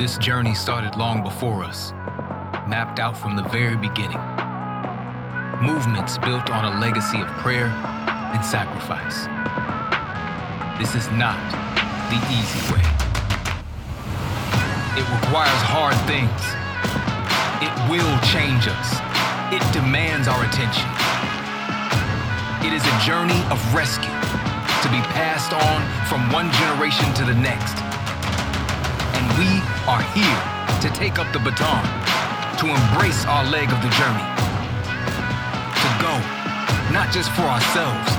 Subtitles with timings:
[0.00, 1.92] This journey started long before us,
[2.64, 4.16] mapped out from the very beginning.
[5.60, 7.66] Movements built on a legacy of prayer
[8.32, 9.28] and sacrifice.
[10.80, 11.36] This is not
[12.08, 12.80] the easy way.
[14.96, 16.40] It requires hard things.
[17.60, 18.88] It will change us.
[19.52, 20.88] It demands our attention.
[22.64, 27.36] It is a journey of rescue to be passed on from one generation to the
[27.36, 27.89] next.
[29.88, 30.42] Are here
[30.82, 31.82] to take up the baton,
[32.58, 34.28] to embrace our leg of the journey,
[35.82, 36.14] to go,
[36.92, 38.10] not just for ourselves,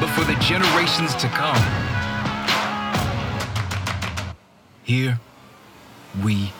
[0.00, 1.56] but for the generations to come.
[4.82, 5.18] Here
[6.22, 6.52] we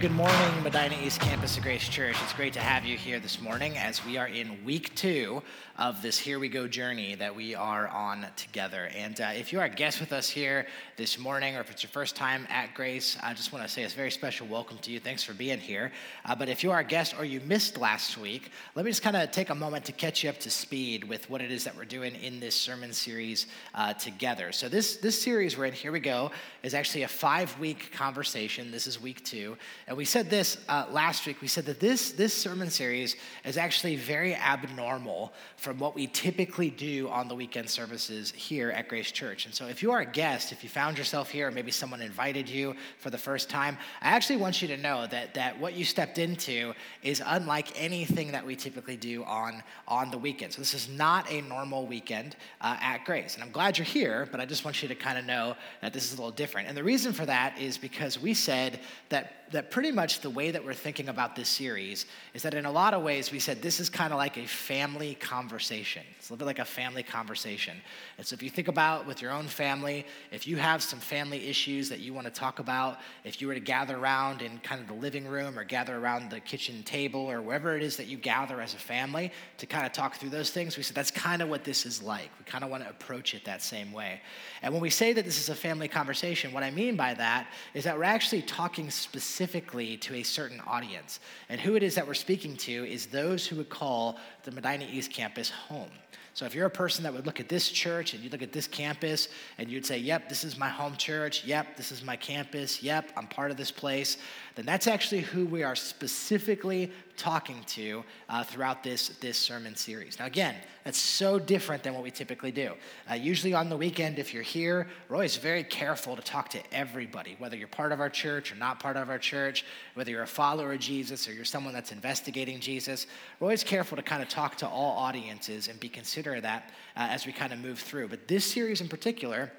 [0.00, 2.16] good morning, Medina East Campus of Grace Church.
[2.22, 5.42] It's great to have you here this morning as we are in week two
[5.76, 8.88] of this Here We Go journey that we are on together.
[8.96, 10.66] And uh, if you are a guest with us here
[10.96, 13.84] this morning, or if it's your first time at Grace, I just want to say
[13.84, 15.00] a very special welcome to you.
[15.00, 15.92] Thanks for being here.
[16.24, 19.02] Uh, but if you are a guest or you missed last week, let me just
[19.02, 21.62] kind of take a moment to catch you up to speed with what it is
[21.64, 24.50] that we're doing in this sermon series uh, together.
[24.50, 26.30] So, this, this series we're in, Here We Go,
[26.62, 28.70] is actually a five week conversation.
[28.70, 29.56] This is week week two.
[29.90, 31.40] And we said this uh, last week.
[31.40, 36.70] We said that this, this sermon series is actually very abnormal from what we typically
[36.70, 39.46] do on the weekend services here at Grace Church.
[39.46, 42.02] And so if you are a guest, if you found yourself here, or maybe someone
[42.02, 45.74] invited you for the first time, I actually want you to know that, that what
[45.74, 50.52] you stepped into is unlike anything that we typically do on, on the weekend.
[50.52, 53.34] So this is not a normal weekend uh, at Grace.
[53.34, 55.92] And I'm glad you're here, but I just want you to kind of know that
[55.92, 56.68] this is a little different.
[56.68, 60.50] And the reason for that is because we said that that pretty much the way
[60.50, 63.62] that we're thinking about this series is that in a lot of ways we said
[63.62, 66.02] this is kind of like a family conversation.
[66.18, 67.78] It's a little bit like a family conversation.
[68.18, 71.48] And so if you think about with your own family, if you have some family
[71.48, 74.82] issues that you want to talk about, if you were to gather around in kind
[74.82, 78.06] of the living room or gather around the kitchen table or wherever it is that
[78.06, 81.10] you gather as a family to kind of talk through those things, we said that's
[81.10, 82.28] kind of what this is like.
[82.38, 84.20] We kind of want to approach it that same way.
[84.60, 87.46] And when we say that this is a family conversation, what I mean by that
[87.72, 91.20] is that we're actually talking specifically to a certain audience.
[91.48, 94.86] And who it is that we're speaking to is those who would call the Medina
[94.90, 95.90] East campus home.
[96.32, 98.52] So if you're a person that would look at this church and you look at
[98.52, 101.44] this campus and you'd say, yep, this is my home church.
[101.44, 102.82] Yep, this is my campus.
[102.82, 104.16] Yep, I'm part of this place
[104.60, 110.18] then that's actually who we are specifically talking to uh, throughout this, this sermon series.
[110.18, 110.54] Now, again,
[110.84, 112.72] that's so different than what we typically do.
[113.10, 116.60] Uh, usually on the weekend, if you're here, we're always very careful to talk to
[116.72, 120.22] everybody, whether you're part of our church or not part of our church, whether you're
[120.22, 123.06] a follower of Jesus or you're someone that's investigating Jesus.
[123.38, 126.70] We're always careful to kind of talk to all audiences and be considerate of that
[126.96, 128.08] uh, as we kind of move through.
[128.08, 129.52] But this series in particular,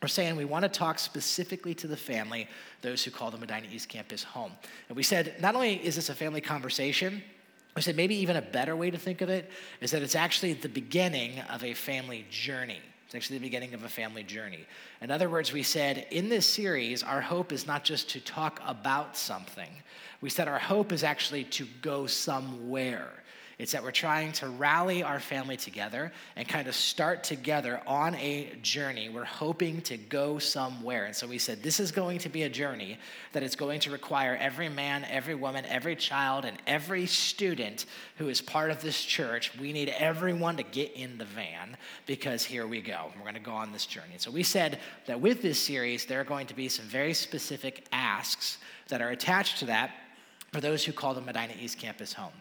[0.00, 2.48] we're saying we want to talk specifically to the family,
[2.82, 4.52] those who call the Medina East Campus home.
[4.88, 7.22] And we said, not only is this a family conversation,
[7.74, 9.50] we said maybe even a better way to think of it
[9.80, 12.80] is that it's actually the beginning of a family journey.
[13.06, 14.66] It's actually the beginning of a family journey.
[15.00, 18.60] In other words, we said in this series, our hope is not just to talk
[18.66, 19.70] about something.
[20.20, 23.10] We said our hope is actually to go somewhere.
[23.58, 28.14] It's that we're trying to rally our family together and kind of start together on
[28.14, 29.08] a journey.
[29.08, 31.06] We're hoping to go somewhere.
[31.06, 32.98] And so we said, this is going to be a journey
[33.32, 37.86] that is going to require every man, every woman, every child, and every student
[38.16, 39.50] who is part of this church.
[39.58, 41.76] We need everyone to get in the van
[42.06, 43.10] because here we go.
[43.16, 44.12] We're going to go on this journey.
[44.12, 47.12] And so we said that with this series, there are going to be some very
[47.12, 49.90] specific asks that are attached to that
[50.52, 52.32] for those who call the Medina East Campus home.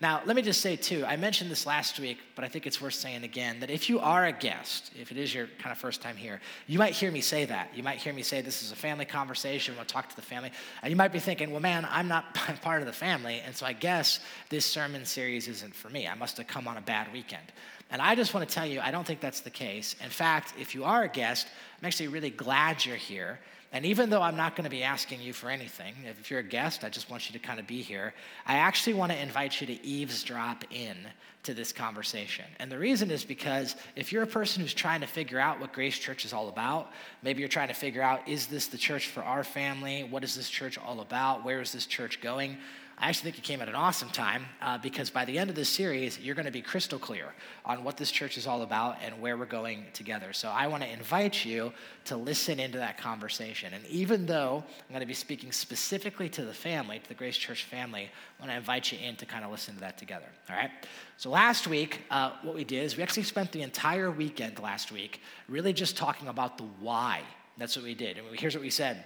[0.00, 2.80] Now, let me just say, too, I mentioned this last week, but I think it's
[2.80, 5.78] worth saying again that if you are a guest, if it is your kind of
[5.78, 7.70] first time here, you might hear me say that.
[7.74, 10.50] You might hear me say this is a family conversation, we'll talk to the family.
[10.82, 13.64] And you might be thinking, well, man, I'm not part of the family, and so
[13.64, 14.20] I guess
[14.50, 16.06] this sermon series isn't for me.
[16.08, 17.44] I must have come on a bad weekend.
[17.90, 19.94] And I just want to tell you, I don't think that's the case.
[20.02, 21.46] In fact, if you are a guest,
[21.80, 23.38] I'm actually really glad you're here
[23.74, 26.44] and even though I'm not going to be asking you for anything, if you're a
[26.44, 28.14] guest, I just want you to kind of be here.
[28.46, 30.96] I actually want to invite you to eavesdrop in
[31.42, 32.44] to this conversation.
[32.60, 35.72] And the reason is because if you're a person who's trying to figure out what
[35.72, 36.92] Grace Church is all about,
[37.24, 40.04] maybe you're trying to figure out is this the church for our family?
[40.04, 41.44] What is this church all about?
[41.44, 42.56] Where is this church going?
[42.96, 45.56] I actually think it came at an awesome time uh, because by the end of
[45.56, 48.98] this series, you're going to be crystal clear on what this church is all about
[49.04, 50.32] and where we're going together.
[50.32, 51.72] So I want to invite you
[52.04, 53.74] to listen into that conversation.
[53.74, 57.36] And even though I'm going to be speaking specifically to the family, to the Grace
[57.36, 60.28] Church family, I want to invite you in to kind of listen to that together.
[60.48, 60.70] All right?
[61.16, 64.92] So last week, uh, what we did is we actually spent the entire weekend last
[64.92, 67.22] week really just talking about the why.
[67.58, 68.18] That's what we did.
[68.18, 69.04] And here's what we said.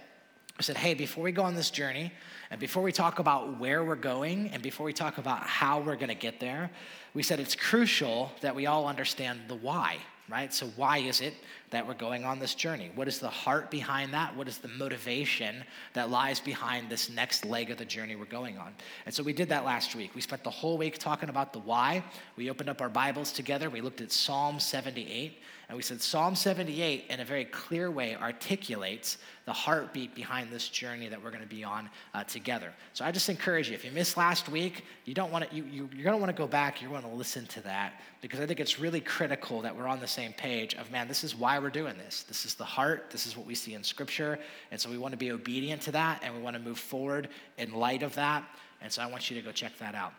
[0.59, 2.11] I said, hey, before we go on this journey,
[2.51, 5.95] and before we talk about where we're going, and before we talk about how we're
[5.95, 6.69] going to get there,
[7.13, 10.53] we said it's crucial that we all understand the why, right?
[10.53, 11.33] So, why is it
[11.71, 12.91] that we're going on this journey?
[12.95, 14.35] What is the heart behind that?
[14.35, 15.63] What is the motivation
[15.93, 18.73] that lies behind this next leg of the journey we're going on?
[19.05, 20.15] And so, we did that last week.
[20.15, 22.03] We spent the whole week talking about the why.
[22.35, 23.69] We opened up our Bibles together.
[23.69, 25.39] We looked at Psalm 78.
[25.69, 30.67] And we said Psalm 78, in a very clear way, articulates the heartbeat behind this
[30.67, 32.73] journey that we're going to be on uh, together.
[32.93, 35.63] So I just encourage you, if you missed last week, you don't want to, you,
[35.65, 38.39] you, you're going to want to go back, you're going to listen to that, because
[38.39, 41.35] I think it's really critical that we're on the same page of, man, this is
[41.35, 42.23] why we're doing this.
[42.23, 44.39] This is the heart, this is what we see in Scripture.
[44.71, 47.29] And so we want to be obedient to that, and we want to move forward
[47.57, 48.43] in light of that.
[48.81, 50.13] And so I want you to go check that out.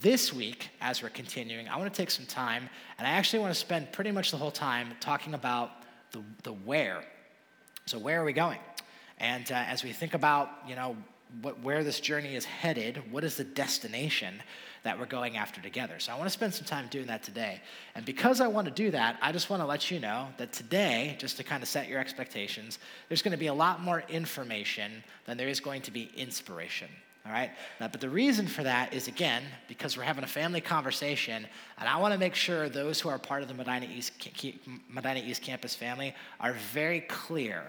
[0.00, 3.54] This week, as we're continuing, I want to take some time, and I actually want
[3.54, 5.70] to spend pretty much the whole time talking about
[6.12, 7.02] the, the where.
[7.86, 8.58] So, where are we going?
[9.18, 10.96] And uh, as we think about, you know,
[11.40, 14.42] what, where this journey is headed, what is the destination
[14.86, 15.98] that we're going after together?
[15.98, 17.60] So, I want to spend some time doing that today.
[17.94, 20.52] And because I want to do that, I just want to let you know that
[20.52, 22.78] today, just to kind of set your expectations,
[23.08, 26.88] there's going to be a lot more information than there is going to be inspiration
[27.26, 27.50] all right?
[27.78, 31.46] But the reason for that is, again, because we're having a family conversation,
[31.78, 34.12] and I want to make sure those who are part of the Medina East,
[34.88, 37.64] Medina East Campus family are very clear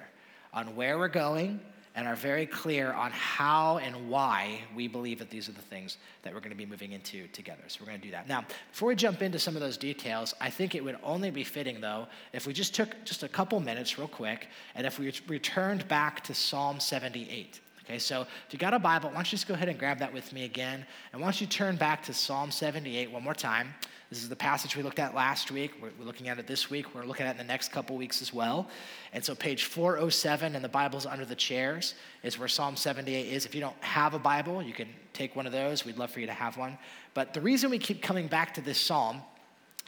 [0.54, 1.60] on where we're going
[1.98, 5.98] and are very clear on how and why we believe that these are the things
[6.22, 7.64] that we're going to be moving into together.
[7.68, 8.30] So we're going to do that.
[8.30, 11.44] Now, before we jump into some of those details, I think it would only be
[11.44, 15.12] fitting, though, if we just took just a couple minutes real quick and if we
[15.28, 17.62] returned back to Psalm 78.
[17.84, 19.98] Okay, so if you got a Bible, why don't you just go ahead and grab
[19.98, 20.86] that with me again?
[21.14, 23.74] And why don't you turn back to Psalm 78 one more time?
[24.10, 25.74] This is the passage we looked at last week.
[25.82, 26.96] We're, looking at it this week.
[26.96, 28.70] We're looking at it in the next couple weeks as well.
[29.12, 31.94] And so, page 407 in the Bibles under the chairs
[32.24, 33.46] is where Psalm 78 is.
[33.46, 35.84] If you don't have a Bible, you can take one of those.
[35.84, 36.78] We'd love for you to have one.
[37.14, 39.22] But the reason we keep coming back to this psalm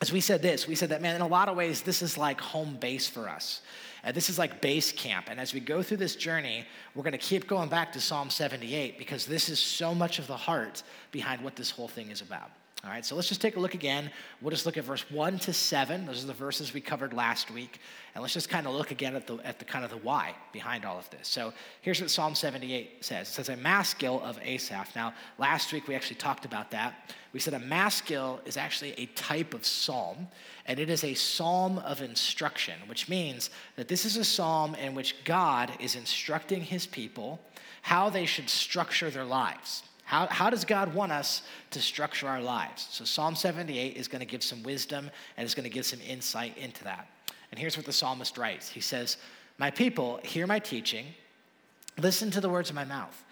[0.02, 2.18] is we said this we said that, man, in a lot of ways, this is
[2.18, 3.62] like home base for us.
[4.04, 5.28] And this is like base camp.
[5.30, 8.30] And as we go through this journey, we're going to keep going back to Psalm
[8.30, 12.22] 78 because this is so much of the heart behind what this whole thing is
[12.22, 12.52] about.
[12.82, 14.10] All right, so let's just take a look again.
[14.40, 16.06] We'll just look at verse 1 to 7.
[16.06, 17.82] Those are the verses we covered last week.
[18.16, 20.34] And let's just kind of look again at the, at the kind of the why
[20.54, 21.28] behind all of this.
[21.28, 24.96] So here's what Psalm 78 says it says, A maskil of Asaph.
[24.96, 27.14] Now, last week we actually talked about that.
[27.34, 30.30] We said a maskil is actually a type of psalm,
[30.66, 34.96] and it is a psalm of instruction, which means that this is a psalm in
[34.96, 37.42] which God is instructing his people
[37.82, 39.84] how they should structure their lives.
[40.10, 42.88] How, how does God want us to structure our lives?
[42.90, 46.00] So, Psalm 78 is going to give some wisdom and is going to give some
[46.02, 47.08] insight into that.
[47.52, 49.18] And here's what the psalmist writes He says,
[49.60, 51.06] My people, hear my teaching,
[52.00, 53.24] listen to the words of my mouth.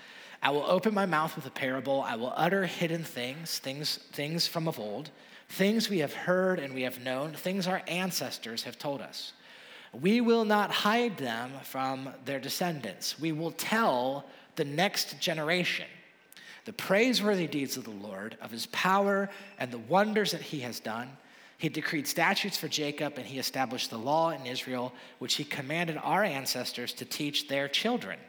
[0.43, 2.03] I will open my mouth with a parable.
[2.03, 5.09] I will utter hidden things, things, things from of old,
[5.49, 9.33] things we have heard and we have known, things our ancestors have told us.
[9.99, 13.19] We will not hide them from their descendants.
[13.19, 14.25] We will tell
[14.57, 15.87] the next generation
[16.67, 20.81] the praiseworthy deeds of the Lord, of his power and the wonders that he has
[20.81, 21.09] done.
[21.57, 25.97] He decreed statutes for Jacob, and he established the law in Israel, which he commanded
[26.03, 28.19] our ancestors to teach their children.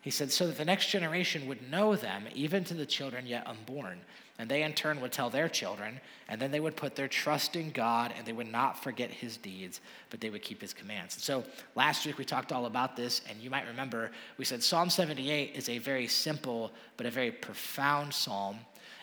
[0.00, 3.48] He said, so that the next generation would know them, even to the children yet
[3.48, 4.00] unborn
[4.38, 7.54] and they in turn would tell their children, and then they would put their trust
[7.56, 11.14] in God, and they would not forget his deeds, but they would keep his commands.
[11.14, 14.62] And so last week we talked all about this, and you might remember we said
[14.62, 18.56] Psalm 78 is a very simple but a very profound psalm.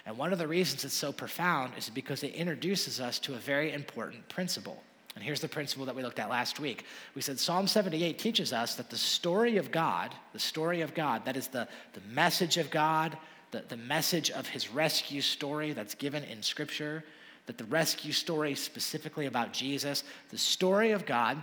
[0.05, 3.38] And one of the reasons it's so profound is because it introduces us to a
[3.38, 4.81] very important principle.
[5.15, 6.86] And here's the principle that we looked at last week.
[7.13, 11.25] We said Psalm 78 teaches us that the story of God, the story of God,
[11.25, 13.17] that is the, the message of God,
[13.51, 17.03] the, the message of his rescue story that's given in Scripture,
[17.46, 21.41] that the rescue story specifically about Jesus, the story of God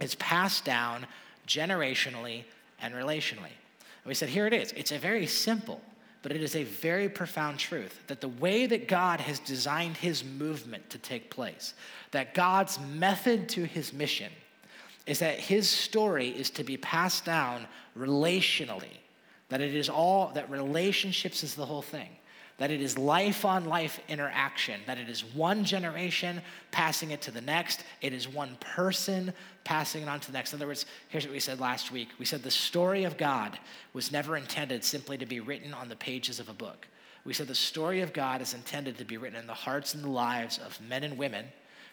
[0.00, 1.06] is passed down
[1.46, 2.44] generationally
[2.80, 3.52] and relationally.
[4.04, 4.72] And we said, here it is.
[4.72, 5.80] It's a very simple,
[6.22, 10.24] but it is a very profound truth that the way that God has designed his
[10.24, 11.74] movement to take place,
[12.10, 14.32] that God's method to his mission
[15.06, 17.66] is that his story is to be passed down
[17.98, 18.98] relationally
[19.54, 22.08] that it is all, that relationships is the whole thing.
[22.58, 26.42] that it is life on life interaction, that it is one generation
[26.72, 29.32] passing it to the next, it is one person
[29.62, 30.52] passing it on to the next.
[30.52, 33.56] In other words, here's what we said last week we said the story of God
[33.92, 36.88] was never intended simply to be written on the pages of a book.
[37.24, 40.02] We said the story of God is intended to be written in the hearts and
[40.02, 41.46] the lives of men and women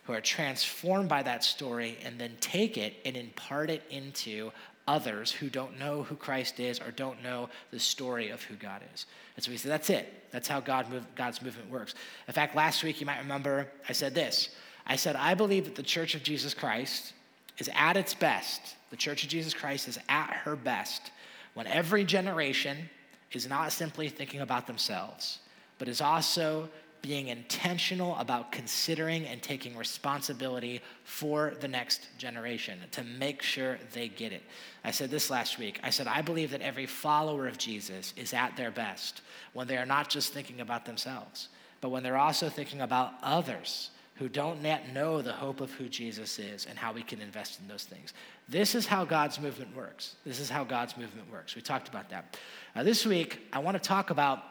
[0.06, 4.52] who are transformed by that story and then take it and impart it into
[4.92, 8.82] others who don't know who Christ is or don't know the story of who God
[8.94, 9.06] is.
[9.36, 10.30] And so we said, that's it.
[10.32, 11.96] That's how God move, God's movement works.
[12.28, 14.50] In fact, last week, you might remember, I said this.
[14.86, 17.14] I said, I believe that the Church of Jesus Christ
[17.58, 18.76] is at its best.
[18.90, 21.12] The Church of Jesus Christ is at her best
[21.54, 22.90] when every generation
[23.32, 25.40] is not simply thinking about themselves,
[25.80, 26.68] but is also
[27.02, 34.08] being intentional about considering and taking responsibility for the next generation to make sure they
[34.08, 34.44] get it.
[34.84, 35.80] I said this last week.
[35.84, 39.22] I said, I believe that every follower of Jesus is at their best
[39.54, 41.50] when they are not just thinking about themselves,
[41.82, 45.90] but when they're also thinking about others who don't yet know the hope of who
[45.90, 48.14] Jesus is and how we can invest in those things.
[48.48, 50.16] This is how God's movement works.
[50.24, 51.56] This is how God's movement works.
[51.56, 52.38] We talked about that.
[52.76, 54.44] Uh, this week, I want to talk about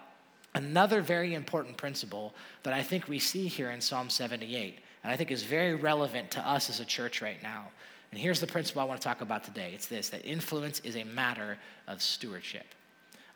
[0.55, 5.17] Another very important principle that I think we see here in Psalm 78, and I
[5.17, 7.69] think is very relevant to us as a church right now.
[8.11, 10.97] And here's the principle I want to talk about today it's this that influence is
[10.97, 12.67] a matter of stewardship.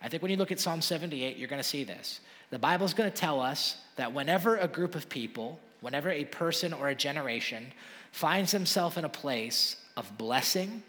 [0.03, 2.21] I think when you look at Psalm 78, you're going to see this.
[2.51, 6.25] The Bible is going to tell us that whenever a group of people, whenever a
[6.25, 7.73] person or a generation
[8.13, 10.83] finds themselves in a place of blessing,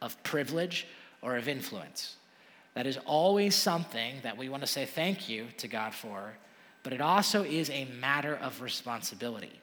[0.00, 0.86] of privilege,
[1.20, 2.16] or of influence,
[2.74, 6.34] that is always something that we want to say thank you to God for,
[6.82, 9.60] but it also is a matter of responsibility.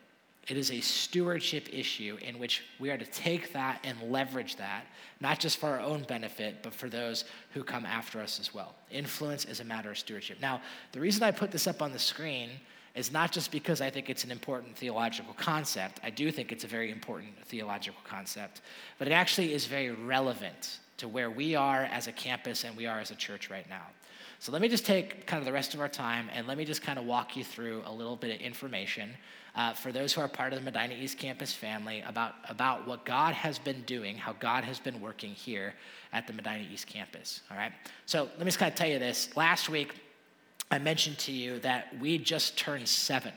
[0.47, 4.85] It is a stewardship issue in which we are to take that and leverage that,
[5.19, 8.73] not just for our own benefit, but for those who come after us as well.
[8.89, 10.39] Influence is a matter of stewardship.
[10.41, 10.61] Now,
[10.91, 12.49] the reason I put this up on the screen
[12.95, 15.99] is not just because I think it's an important theological concept.
[16.03, 18.61] I do think it's a very important theological concept,
[18.97, 22.85] but it actually is very relevant to where we are as a campus and we
[22.85, 23.87] are as a church right now.
[24.39, 26.63] So let me just take kind of the rest of our time and let me
[26.63, 29.09] just kind of walk you through a little bit of information
[29.55, 33.03] uh, for those who are part of the Medina East Campus family about, about what
[33.03, 35.73] God has been doing, how God has been working here
[36.13, 37.41] at the Medina East Campus.
[37.51, 37.73] All right.
[38.05, 39.35] So let me just kind of tell you this.
[39.35, 39.93] Last week,
[40.71, 43.33] I mentioned to you that we just turned seven.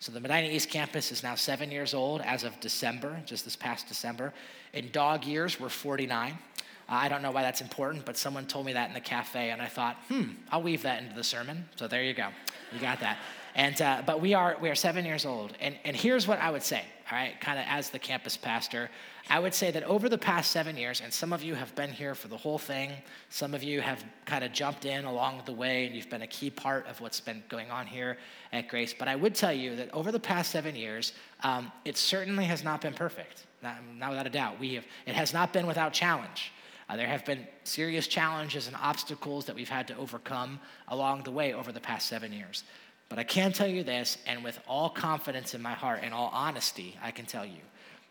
[0.00, 3.54] So the Medina East Campus is now seven years old as of December, just this
[3.54, 4.32] past December.
[4.72, 6.38] In dog years, we're 49.
[6.90, 9.62] I don't know why that's important, but someone told me that in the cafe, and
[9.62, 11.68] I thought, hmm, I'll weave that into the sermon.
[11.76, 12.28] So there you go.
[12.72, 13.18] You got that.
[13.54, 15.52] And, uh, but we are, we are seven years old.
[15.60, 18.90] And, and here's what I would say, all right, kind of as the campus pastor.
[19.28, 21.90] I would say that over the past seven years, and some of you have been
[21.90, 22.90] here for the whole thing,
[23.28, 26.26] some of you have kind of jumped in along the way, and you've been a
[26.26, 28.18] key part of what's been going on here
[28.52, 28.92] at Grace.
[28.96, 31.12] But I would tell you that over the past seven years,
[31.44, 33.46] um, it certainly has not been perfect.
[33.62, 34.58] Not, not without a doubt.
[34.58, 36.52] We have, it has not been without challenge.
[36.90, 41.30] Uh, there have been serious challenges and obstacles that we've had to overcome along the
[41.30, 42.64] way over the past seven years.
[43.08, 46.30] But I can tell you this, and with all confidence in my heart and all
[46.34, 47.60] honesty, I can tell you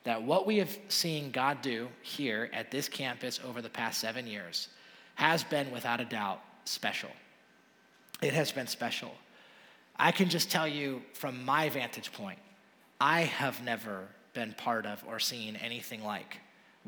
[0.05, 4.25] that what we have seen God do here at this campus over the past seven
[4.25, 4.69] years
[5.15, 7.11] has been, without a doubt, special.
[8.21, 9.11] It has been special.
[9.97, 12.39] I can just tell you from my vantage point,
[13.01, 16.37] I have never been part of or seen anything like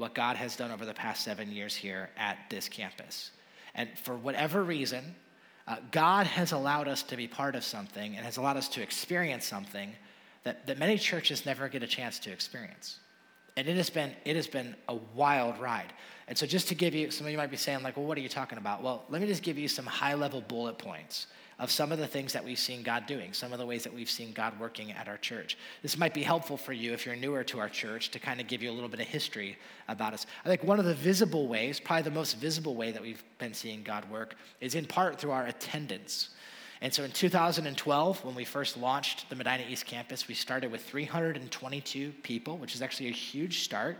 [0.02, 3.32] what God has done over the past seven years here at this campus.
[3.76, 5.16] And for whatever reason,
[5.68, 8.82] uh, God has allowed us to be part of something and has allowed us to
[8.82, 9.94] experience something
[10.44, 13.00] that, that many churches never get a chance to experience.
[13.56, 15.94] And it has been it has been a wild ride.
[16.28, 18.18] And so just to give you some of you might be saying like, well, what
[18.18, 18.82] are you talking about?
[18.82, 21.28] Well, let me just give you some high-level bullet points
[21.62, 23.94] of some of the things that we've seen God doing, some of the ways that
[23.94, 25.60] we've seen God working at our church.
[25.84, 28.48] This might be helpful for you if you're newer to our church to kind of
[28.48, 30.26] give you a little bit of history about us.
[30.44, 33.54] I think one of the visible ways, probably the most visible way that we've been
[33.54, 36.30] seeing God work, is in part through our attendance.
[36.82, 40.84] And so in 2012, when we first launched the Medina East Campus, we started with
[40.84, 44.00] 322 people, which is actually a huge start.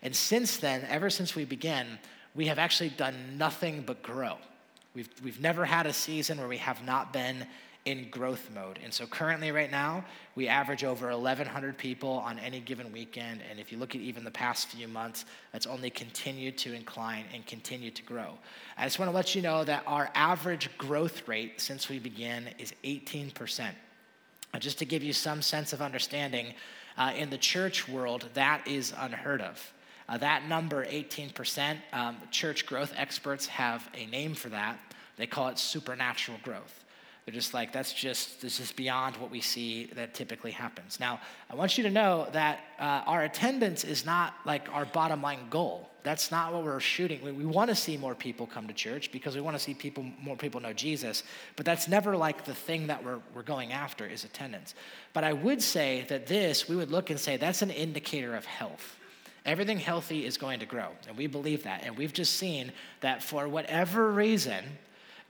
[0.00, 1.98] And since then, ever since we began,
[2.34, 4.38] we have actually done nothing but grow.
[4.94, 7.46] We've, we've never had a season where we have not been
[7.84, 8.78] in growth mode.
[8.82, 10.04] And so currently, right now,
[10.36, 13.42] we average over 1,100 people on any given weekend.
[13.50, 17.24] And if you look at even the past few months, that's only continued to incline
[17.34, 18.38] and continue to grow.
[18.78, 22.48] I just want to let you know that our average growth rate since we began
[22.58, 23.70] is 18%.
[24.60, 26.54] just to give you some sense of understanding,
[26.96, 29.72] uh, in the church world, that is unheard of.
[30.08, 34.78] Uh, that number, 18%, um, church growth experts have a name for that.
[35.16, 36.84] They call it supernatural growth.
[37.24, 41.00] They're just like, that's just, this is beyond what we see that typically happens.
[41.00, 45.22] Now, I want you to know that uh, our attendance is not like our bottom
[45.22, 45.88] line goal.
[46.02, 47.24] That's not what we're shooting.
[47.24, 49.72] We, we want to see more people come to church because we want to see
[49.72, 51.22] people, more people know Jesus.
[51.56, 54.74] But that's never like the thing that we're, we're going after is attendance.
[55.14, 58.44] But I would say that this, we would look and say, that's an indicator of
[58.44, 58.98] health.
[59.44, 60.88] Everything healthy is going to grow.
[61.06, 61.82] And we believe that.
[61.84, 64.64] And we've just seen that for whatever reason,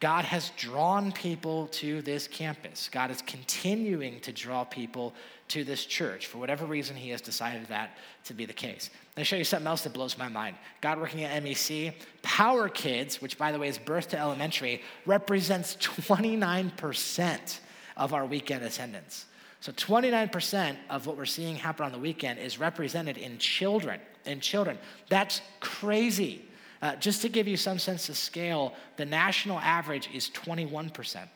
[0.01, 2.89] God has drawn people to this campus.
[2.93, 5.15] God is continuing to draw people
[5.49, 6.27] to this church.
[6.27, 8.91] For whatever reason, He has decided that to be the case.
[9.17, 10.57] Let me show you something else that blows my mind.
[10.81, 15.77] God working at MEC, Power Kids, which by the way is birth to elementary, represents
[15.77, 17.59] 29%
[17.97, 19.27] of our weekend attendance.
[19.65, 23.99] So 29% of what we're seeing happen on the weekend is represented in children.
[24.27, 24.77] In children.
[25.09, 26.45] That's crazy.
[26.83, 31.27] Uh, just to give you some sense of scale, the national average is 21%.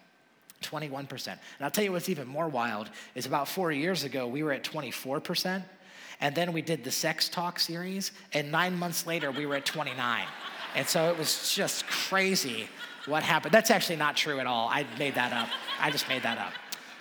[0.61, 1.27] 21%.
[1.29, 4.53] And I'll tell you what's even more wild is about four years ago, we were
[4.53, 5.63] at 24%.
[6.21, 9.65] And then we did the sex talk series, and nine months later, we were at
[9.65, 10.27] 29.
[10.75, 12.69] And so it was just crazy
[13.07, 13.55] what happened.
[13.55, 14.69] That's actually not true at all.
[14.69, 15.49] I made that up.
[15.81, 16.53] I just made that up.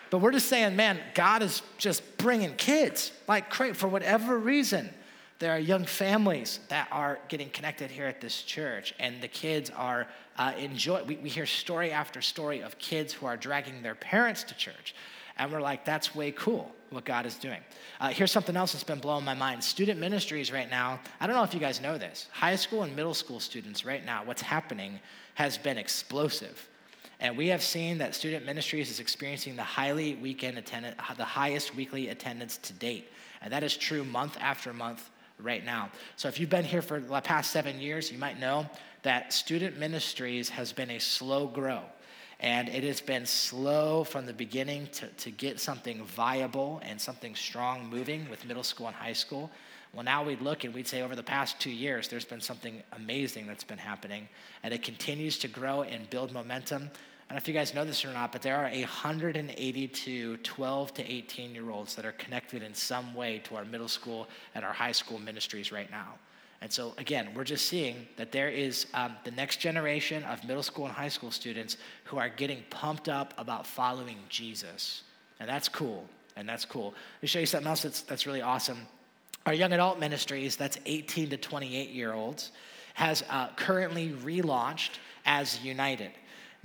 [0.09, 4.89] But we're just saying, man, God is just bringing kids, like, for whatever reason.
[5.39, 9.69] There are young families that are getting connected here at this church, and the kids
[9.69, 10.53] are uh.
[11.05, 14.95] We, we hear story after story of kids who are dragging their parents to church,
[15.37, 17.59] and we're like, that's way cool what God is doing.
[17.99, 19.63] Uh, here's something else that's been blowing my mind.
[19.63, 20.99] Student ministries right now.
[21.19, 22.27] I don't know if you guys know this.
[22.31, 24.99] High school and middle school students right now, what's happening
[25.35, 26.67] has been explosive.
[27.19, 31.75] And we have seen that student ministries is experiencing the highly weekend attendance, the highest
[31.75, 33.11] weekly attendance to date.
[33.41, 35.09] And that is true month after month
[35.39, 35.89] right now.
[36.15, 38.69] So if you've been here for the past seven years, you might know
[39.01, 41.81] that student ministries has been a slow grow.
[42.39, 47.33] And it has been slow from the beginning to, to get something viable and something
[47.33, 49.49] strong moving with middle school and high school.
[49.97, 52.83] Well, now we'd look and we'd say over the past two years, there's been something
[52.91, 54.29] amazing that's been happening.
[54.61, 56.83] And it continues to grow and build momentum.
[56.83, 60.93] I don't know if you guys know this or not, but there are 182 12
[60.93, 64.63] to 18 year olds that are connected in some way to our middle school and
[64.63, 66.13] our high school ministries right now.
[66.61, 70.61] And so, again, we're just seeing that there is um, the next generation of middle
[70.61, 75.01] school and high school students who are getting pumped up about following Jesus.
[75.39, 76.07] And that's cool.
[76.35, 76.93] And that's cool.
[77.15, 78.77] Let me show you something else that's, that's really awesome.
[79.47, 82.51] Our young adult ministries, that's 18 to 28 year olds,
[82.95, 86.11] has uh, currently relaunched as United.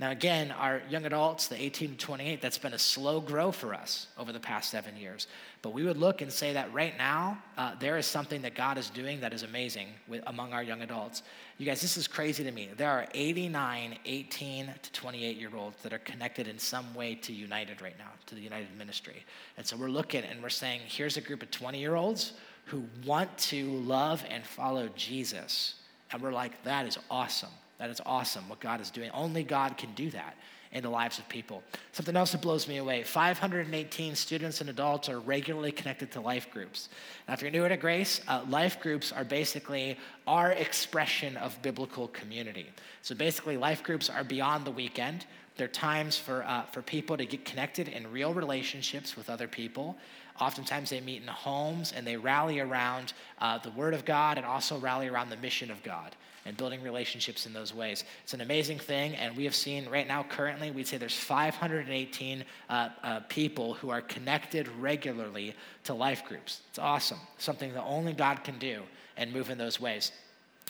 [0.01, 3.73] Now, again, our young adults, the 18 to 28, that's been a slow grow for
[3.73, 5.27] us over the past seven years.
[5.61, 8.77] But we would look and say that right now, uh, there is something that God
[8.77, 11.23] is doing that is amazing with, among our young adults.
[11.59, 12.69] You guys, this is crazy to me.
[12.75, 17.31] There are 89 18 to 28 year olds that are connected in some way to
[17.31, 19.23] United right now, to the United ministry.
[19.55, 22.33] And so we're looking and we're saying, here's a group of 20 year olds
[22.65, 25.75] who want to love and follow Jesus.
[26.11, 27.49] And we're like, that is awesome.
[27.79, 29.09] That is awesome what God is doing.
[29.11, 30.35] Only God can do that
[30.73, 31.63] in the lives of people.
[31.91, 36.49] Something else that blows me away 518 students and adults are regularly connected to life
[36.51, 36.89] groups.
[37.27, 42.07] Now, if you're new at Grace, uh, life groups are basically our expression of biblical
[42.07, 42.67] community.
[43.03, 45.25] So basically, life groups are beyond the weekend.
[45.55, 49.95] They're times for, uh, for people to get connected in real relationships with other people.
[50.39, 54.45] Oftentimes, they meet in homes and they rally around uh, the Word of God and
[54.45, 58.03] also rally around the mission of God and building relationships in those ways.
[58.23, 62.43] It's an amazing thing, and we have seen right now, currently, we'd say there's 518
[62.69, 66.61] uh, uh, people who are connected regularly to life groups.
[66.69, 68.81] It's awesome, something that only God can do
[69.15, 70.11] and move in those ways.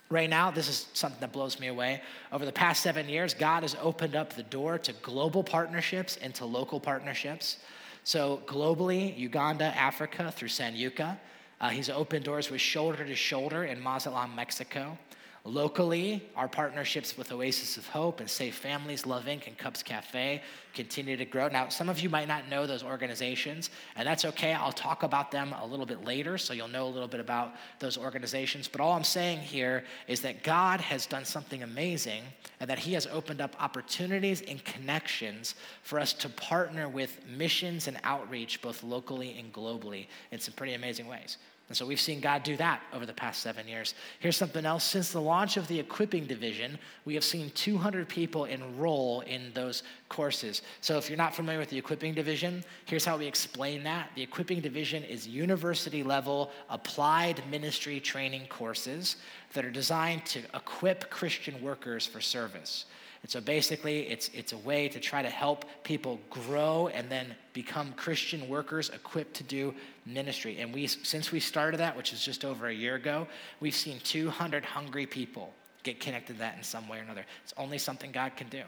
[0.09, 2.01] Right now, this is something that blows me away.
[2.31, 6.35] Over the past seven years, God has opened up the door to global partnerships and
[6.35, 7.57] to local partnerships.
[8.03, 11.17] So, globally, Uganda, Africa, through Sanyuka,
[11.61, 14.97] uh, he's opened doors with shoulder to shoulder in Mazatlan, Mexico.
[15.45, 20.41] Locally, our partnerships with Oasis of Hope and Safe Families, Love Inc., and Cubs Cafe
[20.73, 21.49] continue to grow.
[21.49, 24.53] Now, some of you might not know those organizations, and that's okay.
[24.53, 27.55] I'll talk about them a little bit later, so you'll know a little bit about
[27.79, 28.69] those organizations.
[28.69, 32.23] But all I'm saying here is that God has done something amazing,
[32.61, 37.89] and that He has opened up opportunities and connections for us to partner with missions
[37.89, 41.37] and outreach, both locally and globally, in some pretty amazing ways.
[41.69, 43.95] And so we've seen God do that over the past seven years.
[44.19, 44.83] Here's something else.
[44.83, 49.83] Since the launch of the equipping division, we have seen 200 people enroll in those
[50.09, 50.61] courses.
[50.81, 54.09] So if you're not familiar with the equipping division, here's how we explain that.
[54.15, 59.15] The equipping division is university level applied ministry training courses
[59.53, 62.85] that are designed to equip Christian workers for service.
[63.23, 67.33] And so basically, it's, it's a way to try to help people grow and then
[67.53, 69.73] become Christian workers equipped to do
[70.05, 70.59] ministry.
[70.59, 73.25] And we, since we started that, which is just over a year ago,
[73.61, 77.25] we've seen 200 hungry people get connected to that in some way or another.
[77.43, 78.63] It's only something God can do.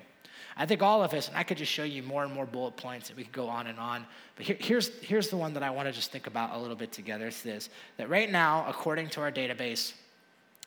[0.58, 2.78] I think all of us, and I could just show you more and more bullet
[2.78, 4.06] points, and we could go on and on.
[4.38, 6.78] But here, here's, here's the one that I want to just think about a little
[6.78, 7.28] bit together.
[7.28, 9.92] It's this that right now, according to our database,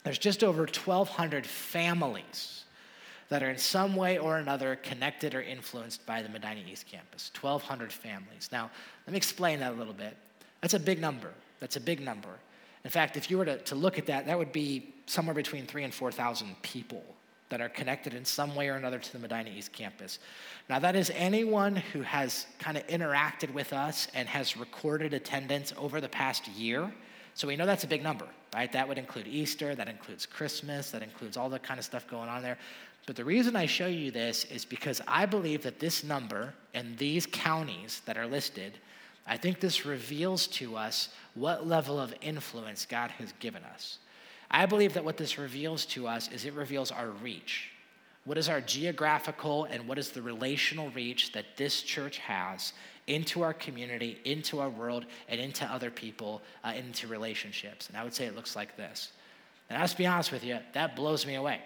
[0.05, 2.58] there's just over 1,200 families
[3.29, 7.31] that are in some way or another connected or influenced by the Medina East campus.
[7.39, 8.49] 1,200 families.
[8.51, 8.71] Now,
[9.07, 10.17] let me explain that a little bit.
[10.61, 11.33] That's a big number.
[11.61, 12.31] That's a big number.
[12.85, 15.67] In fact, if you were to, to look at that, that would be somewhere between
[15.67, 17.05] three and 4,000 people
[17.51, 20.19] that are connected in some way or another to the Medina East campus.
[20.69, 25.73] Now, that is anyone who has kind of interacted with us and has recorded attendance
[25.77, 26.93] over the past year.
[27.35, 28.71] So we know that's a big number, right?
[28.73, 32.29] That would include Easter, that includes Christmas, that includes all the kind of stuff going
[32.29, 32.59] on there.
[33.09, 36.99] But the reason I show you this is because I believe that this number and
[36.99, 38.75] these counties that are listed,
[39.27, 43.97] I think this reveals to us what level of influence God has given us.
[44.51, 47.71] I believe that what this reveals to us is it reveals our reach.
[48.27, 52.75] What is our geographical and what is the relational reach that this church has
[53.07, 57.89] into our community, into our world, and into other people, uh, into relationships?
[57.89, 59.13] And I would say it looks like this.
[59.71, 61.63] And I'll just be honest with you, that blows me away.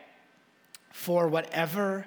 [0.92, 2.06] For whatever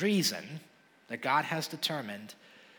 [0.00, 0.60] reason
[1.08, 2.34] that God has determined,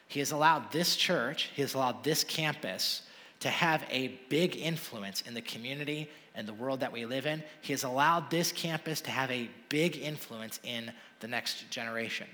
[0.08, 3.04] He has allowed this church, He has allowed this campus
[3.42, 7.44] to have a big influence in the community and the world that we live in.
[7.62, 12.28] He has allowed this campus to have a big influence in the next generation.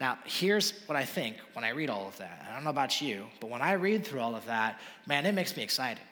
[0.00, 2.44] Now, here's what I think when I read all of that.
[2.48, 5.32] I don't know about you, but when I read through all of that, man, it
[5.32, 6.02] makes me excited.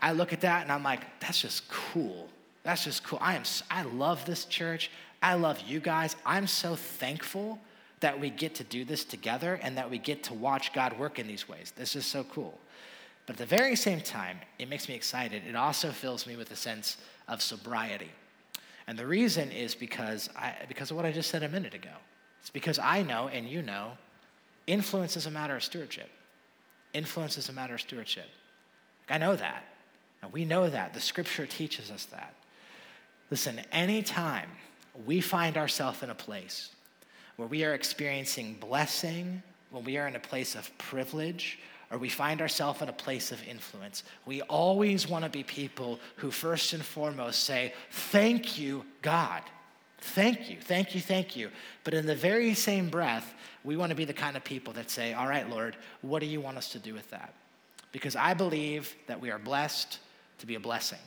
[0.00, 2.28] I look at that and I'm like, that's just cool.
[2.62, 3.18] That's just cool.
[3.20, 4.90] I am I love this church.
[5.22, 6.16] I love you guys.
[6.24, 7.58] I'm so thankful
[8.00, 11.18] that we get to do this together and that we get to watch God work
[11.18, 11.72] in these ways.
[11.74, 12.58] This is so cool.
[13.26, 15.42] But at the very same time, it makes me excited.
[15.48, 18.10] It also fills me with a sense of sobriety.
[18.86, 21.90] And the reason is because, I, because of what I just said a minute ago.
[22.40, 23.92] It's because I know, and you know,
[24.68, 26.08] influence is a matter of stewardship.
[26.94, 28.28] Influence is a matter of stewardship.
[29.08, 29.64] I know that.
[30.22, 30.94] And we know that.
[30.94, 32.34] The scripture teaches us that.
[33.30, 34.48] Listen, anytime
[35.04, 36.70] we find ourselves in a place
[37.36, 41.58] where we are experiencing blessing, when we are in a place of privilege,
[41.90, 46.00] or we find ourselves in a place of influence, we always want to be people
[46.16, 49.42] who, first and foremost, say, Thank you, God.
[50.00, 51.50] Thank you, thank you, thank you.
[51.84, 54.90] But in the very same breath, we want to be the kind of people that
[54.90, 57.34] say, All right, Lord, what do you want us to do with that?
[57.92, 59.98] Because I believe that we are blessed
[60.38, 60.98] to be a blessing.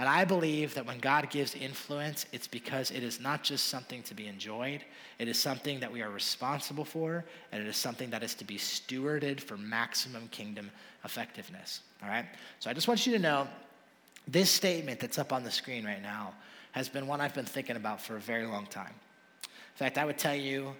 [0.00, 4.02] And I believe that when God gives influence, it's because it is not just something
[4.04, 4.82] to be enjoyed,
[5.18, 8.44] it is something that we are responsible for, and it is something that is to
[8.46, 10.70] be stewarded for maximum kingdom
[11.04, 11.82] effectiveness.
[12.02, 12.24] All right?
[12.60, 13.46] So I just want you to know
[14.26, 16.32] this statement that's up on the screen right now
[16.72, 18.94] has been one I've been thinking about for a very long time.
[19.44, 20.74] In fact, I would tell you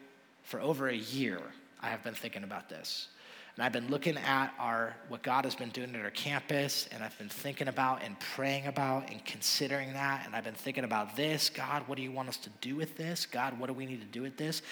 [0.45, 1.43] for over a year,
[1.83, 3.09] I have been thinking about this.
[3.57, 7.03] And I've been looking at our what God has been doing at our campus, and
[7.03, 10.25] I've been thinking about and praying about and considering that.
[10.25, 11.51] And I've been thinking about this.
[11.51, 13.27] God, what do you want us to do with this?
[13.27, 14.63] God, what do we need to do with this?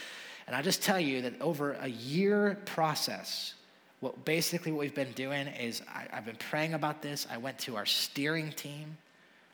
[0.46, 3.54] And I just tell you that over a year process,
[4.00, 7.26] what basically what we've been doing is I, I've been praying about this.
[7.30, 8.96] I went to our steering team.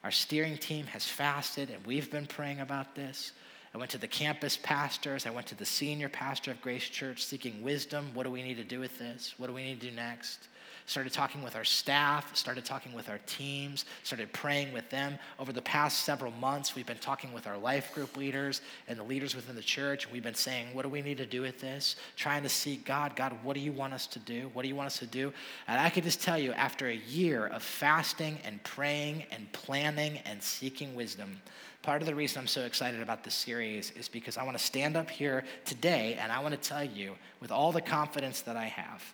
[0.04, 3.32] Our steering team has fasted, and we've been praying about this.
[3.74, 5.26] I went to the campus pastors.
[5.26, 8.08] I went to the senior pastor of Grace Church seeking wisdom.
[8.14, 9.34] What do we need to do with this?
[9.36, 10.46] What do we need to do next?
[10.86, 15.18] Started talking with our staff, started talking with our teams, started praying with them.
[15.40, 19.02] Over the past several months, we've been talking with our life group leaders and the
[19.02, 20.10] leaders within the church.
[20.12, 21.96] We've been saying, What do we need to do with this?
[22.16, 24.50] Trying to seek God, God, what do you want us to do?
[24.52, 25.32] What do you want us to do?
[25.66, 30.18] And I can just tell you, after a year of fasting and praying and planning
[30.26, 31.40] and seeking wisdom,
[31.84, 34.64] part of the reason I'm so excited about this series is because I want to
[34.64, 38.56] stand up here today and I want to tell you, with all the confidence that
[38.56, 39.04] I have,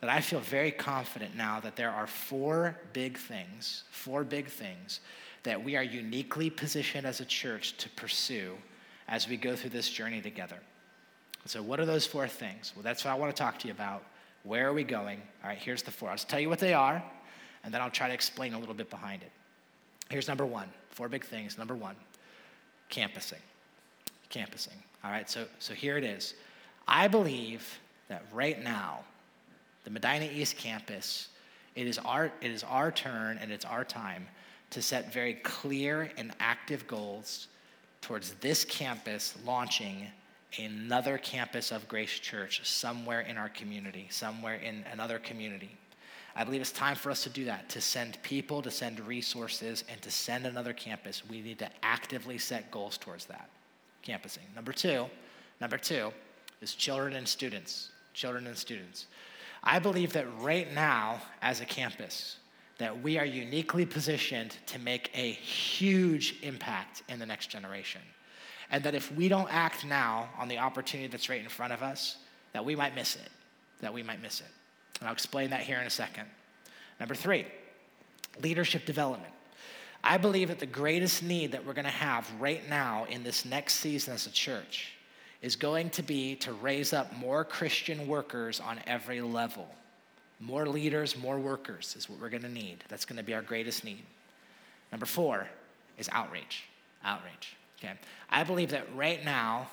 [0.00, 4.98] that I feel very confident now that there are four big things, four big things
[5.44, 8.56] that we are uniquely positioned as a church to pursue
[9.06, 10.58] as we go through this journey together.
[11.44, 12.72] So, what are those four things?
[12.74, 14.02] Well, that's what I want to talk to you about.
[14.42, 15.22] Where are we going?
[15.44, 16.10] All right, here's the four.
[16.10, 17.00] I'll tell you what they are,
[17.62, 19.30] and then I'll try to explain a little bit behind it.
[20.08, 21.56] Here's number one four big things.
[21.56, 21.94] Number one,
[22.88, 23.38] campusing.
[24.30, 24.74] Campusing.
[25.04, 26.34] All right, so, so here it is.
[26.88, 29.00] I believe that right now,
[29.84, 31.28] the Medina East campus,
[31.76, 34.26] it is our, it is our turn and it's our time
[34.70, 37.46] to set very clear and active goals
[38.00, 40.06] towards this campus launching
[40.58, 45.76] another campus of Grace Church somewhere in our community, somewhere in another community.
[46.36, 49.84] I believe it's time for us to do that, to send people, to send resources,
[49.90, 51.22] and to send another campus.
[51.28, 53.50] We need to actively set goals towards that,
[54.02, 54.44] campusing.
[54.54, 55.06] Number two,
[55.60, 56.12] number two
[56.60, 57.90] is children and students.
[58.14, 59.06] Children and students.
[59.62, 62.36] I believe that right now, as a campus,
[62.78, 68.00] that we are uniquely positioned to make a huge impact in the next generation.
[68.70, 71.82] And that if we don't act now on the opportunity that's right in front of
[71.82, 72.18] us,
[72.52, 73.30] that we might miss it.
[73.80, 74.46] That we might miss it.
[75.00, 76.24] And I'll explain that here in a second.
[76.98, 77.46] Number three,
[78.42, 79.32] leadership development.
[80.02, 83.44] I believe that the greatest need that we're going to have right now in this
[83.44, 84.92] next season as a church
[85.42, 89.68] is going to be to raise up more Christian workers on every level.
[90.40, 92.84] More leaders, more workers is what we're going to need.
[92.88, 94.02] That's going to be our greatest need.
[94.92, 95.48] Number four
[95.96, 96.64] is outreach.
[97.04, 97.56] Outreach.
[97.78, 97.92] Okay.
[98.30, 99.68] I believe that right now,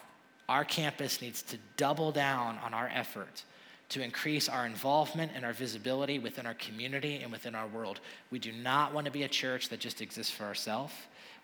[0.50, 3.46] our campus needs to double down on our efforts
[3.90, 8.00] to increase our involvement and our visibility within our community and within our world.
[8.32, 10.94] We do not want to be a church that just exists for ourselves.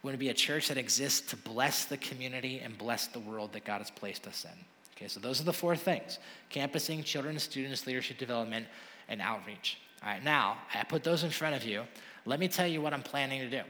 [0.01, 3.19] We want to be a church that exists to bless the community and bless the
[3.19, 4.65] world that God has placed us in.
[4.95, 8.65] Okay, so those are the four things campusing, children students, leadership development,
[9.07, 9.79] and outreach.
[10.03, 11.83] All right, now I put those in front of you.
[12.25, 13.61] Let me tell you what I'm planning to do.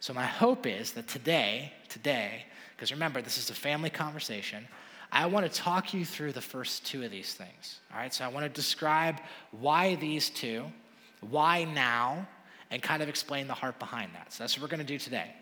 [0.00, 4.66] So, my hope is that today, today, because remember, this is a family conversation,
[5.12, 7.80] I want to talk you through the first two of these things.
[7.92, 9.20] All right, so I want to describe
[9.50, 10.64] why these two,
[11.20, 12.28] why now,
[12.70, 14.32] and kind of explain the heart behind that.
[14.32, 15.34] So that's what we're going to do today.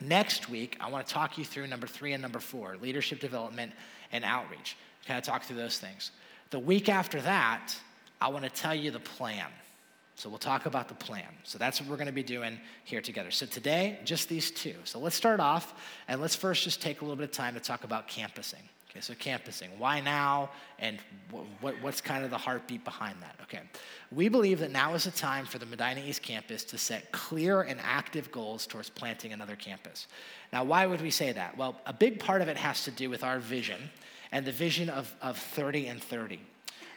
[0.00, 3.72] Next week, I want to talk you through number three and number four leadership development
[4.10, 4.76] and outreach.
[5.06, 6.10] Kind of talk through those things.
[6.50, 7.74] The week after that,
[8.20, 9.46] I want to tell you the plan.
[10.16, 11.26] So we'll talk about the plan.
[11.42, 13.30] So that's what we're going to be doing here together.
[13.30, 14.74] So today, just these two.
[14.84, 15.74] So let's start off
[16.06, 18.60] and let's first just take a little bit of time to talk about campusing.
[18.92, 19.70] Okay, so campusing.
[19.78, 20.50] Why now?
[20.78, 20.98] And
[21.62, 23.36] what, what's kind of the heartbeat behind that?
[23.42, 23.60] Okay.
[24.10, 27.62] We believe that now is the time for the Medina East campus to set clear
[27.62, 30.08] and active goals towards planting another campus.
[30.52, 31.56] Now, why would we say that?
[31.56, 33.80] Well, a big part of it has to do with our vision
[34.30, 36.38] and the vision of, of 30 and 30.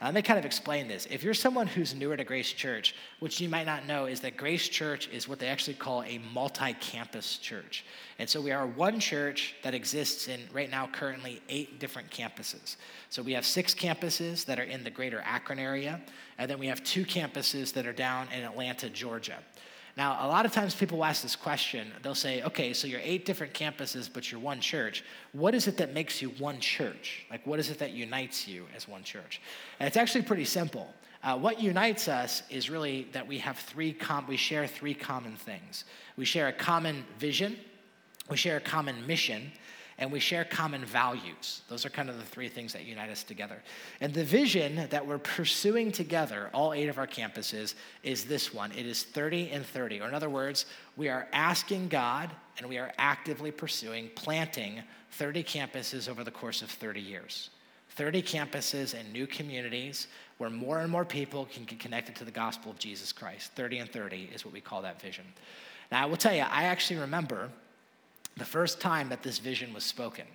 [0.02, 1.08] Uh, let me kind of explain this.
[1.10, 4.36] If you're someone who's newer to Grace Church, which you might not know is that
[4.36, 7.86] Grace Church is what they actually call a multi campus church.
[8.20, 12.76] And so we are one church that exists in right now currently eight different campuses.
[13.10, 16.02] So we have six campuses that are in the greater Akron area,
[16.38, 19.38] and then we have two campuses that are down in Atlanta, Georgia.
[19.98, 21.90] Now, a lot of times people ask this question.
[22.04, 25.06] They'll say, okay, so you're eight different campuses, but you're one church.
[25.32, 27.26] What is it that makes you one church?
[27.32, 29.40] Like, what is it that unites you as one church?
[29.80, 30.94] And it's actually pretty simple.
[31.24, 35.38] Uh, what unites us is really that we have three, com- we share three common
[35.38, 35.86] things.
[36.18, 37.58] We share a common vision,
[38.30, 39.52] we share a common mission,
[39.98, 41.62] and we share common values.
[41.70, 43.62] Those are kind of the three things that unite us together.
[44.02, 48.72] And the vision that we're pursuing together, all eight of our campuses, is this one
[48.74, 50.02] it is 30 and 30.
[50.02, 50.66] Or, in other words,
[50.98, 54.82] we are asking God and we are actively pursuing planting
[55.12, 57.50] 30 campuses over the course of 30 years.
[57.92, 62.32] 30 campuses and new communities where more and more people can get connected to the
[62.32, 63.54] gospel of Jesus Christ.
[63.54, 65.24] 30 and 30 is what we call that vision.
[65.92, 67.50] Now, I will tell you, I actually remember
[68.38, 70.26] the first time that this vision was spoken.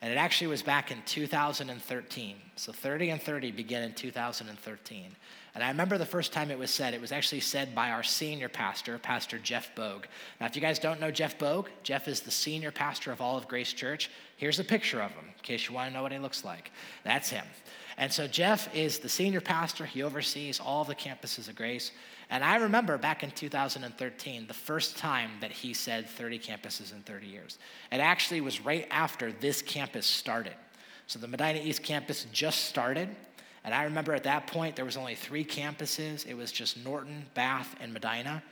[0.00, 2.36] And it actually was back in 2013.
[2.56, 5.16] So 30 and 30 began in 2013.
[5.54, 8.02] And I remember the first time it was said, it was actually said by our
[8.02, 10.06] senior pastor, Pastor Jeff Bogue.
[10.40, 13.36] Now, if you guys don't know Jeff Bogue, Jeff is the senior pastor of all
[13.36, 14.10] of Grace Church.
[14.38, 16.72] Here's a picture of him, in case you want to know what he looks like.
[17.04, 17.44] That's him.
[17.98, 19.84] And so Jeff is the senior pastor.
[19.84, 21.92] He oversees all the campuses of Grace.
[22.32, 27.02] And I remember back in 2013, the first time that he said 30 campuses in
[27.02, 27.58] 30 years.
[27.92, 30.54] It actually was right after this campus started.
[31.08, 33.10] So the Medina East campus just started.
[33.64, 36.26] And I remember at that point, there was only three campuses.
[36.26, 38.42] It was just Norton, Bath, and Medina.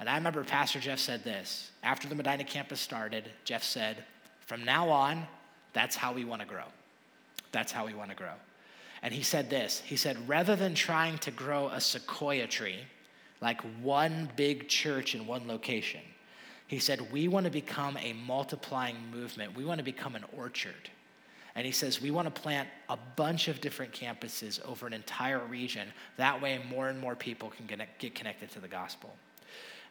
[0.00, 1.72] And I remember Pastor Jeff said this.
[1.82, 4.02] After the Medina campus started, Jeff said,
[4.46, 5.26] from now on,
[5.74, 6.64] that's how we want to grow.
[7.52, 8.32] That's how we want to grow.
[9.02, 9.82] And he said this.
[9.84, 12.78] He said, rather than trying to grow a sequoia tree,
[13.40, 16.00] like one big church in one location.
[16.66, 19.56] He said, We want to become a multiplying movement.
[19.56, 20.90] We want to become an orchard.
[21.54, 25.40] And he says, We want to plant a bunch of different campuses over an entire
[25.46, 25.88] region.
[26.16, 29.14] That way, more and more people can get, connected to the gospel.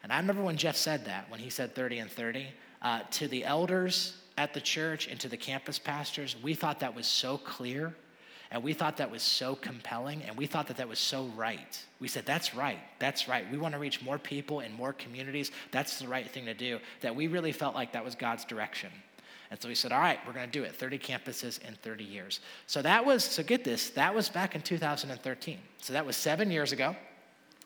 [0.04, 2.48] And I remember when Jeff said that, when he said 30 and 30,
[2.82, 6.94] uh, to the elders at the church and to the campus pastors, we thought that
[6.94, 7.96] was so clear
[8.56, 11.78] and we thought that was so compelling and we thought that that was so right.
[12.00, 13.46] We said, that's right, that's right.
[13.52, 15.52] We want to reach more people in more communities.
[15.72, 16.80] That's the right thing to do.
[17.02, 18.92] That we really felt like that was God's direction.
[19.52, 22.06] And so we said, all right, we're going to do it 30 campuses in 30
[22.06, 22.40] years.
[22.66, 25.58] So that was, so get this, that was back in 2013.
[25.82, 26.96] So that was seven years ago.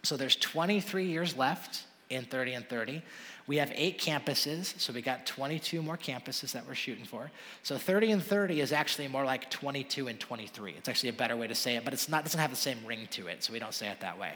[0.02, 3.02] So there's 23 years left in 30 and 30.
[3.48, 7.32] We have eight campuses, so we got 22 more campuses that we're shooting for.
[7.64, 10.76] So 30 and 30 is actually more like 22 and 23.
[10.78, 12.78] It's actually a better way to say it, but it's not doesn't have the same
[12.86, 14.34] ring to it, so we don't say it that way.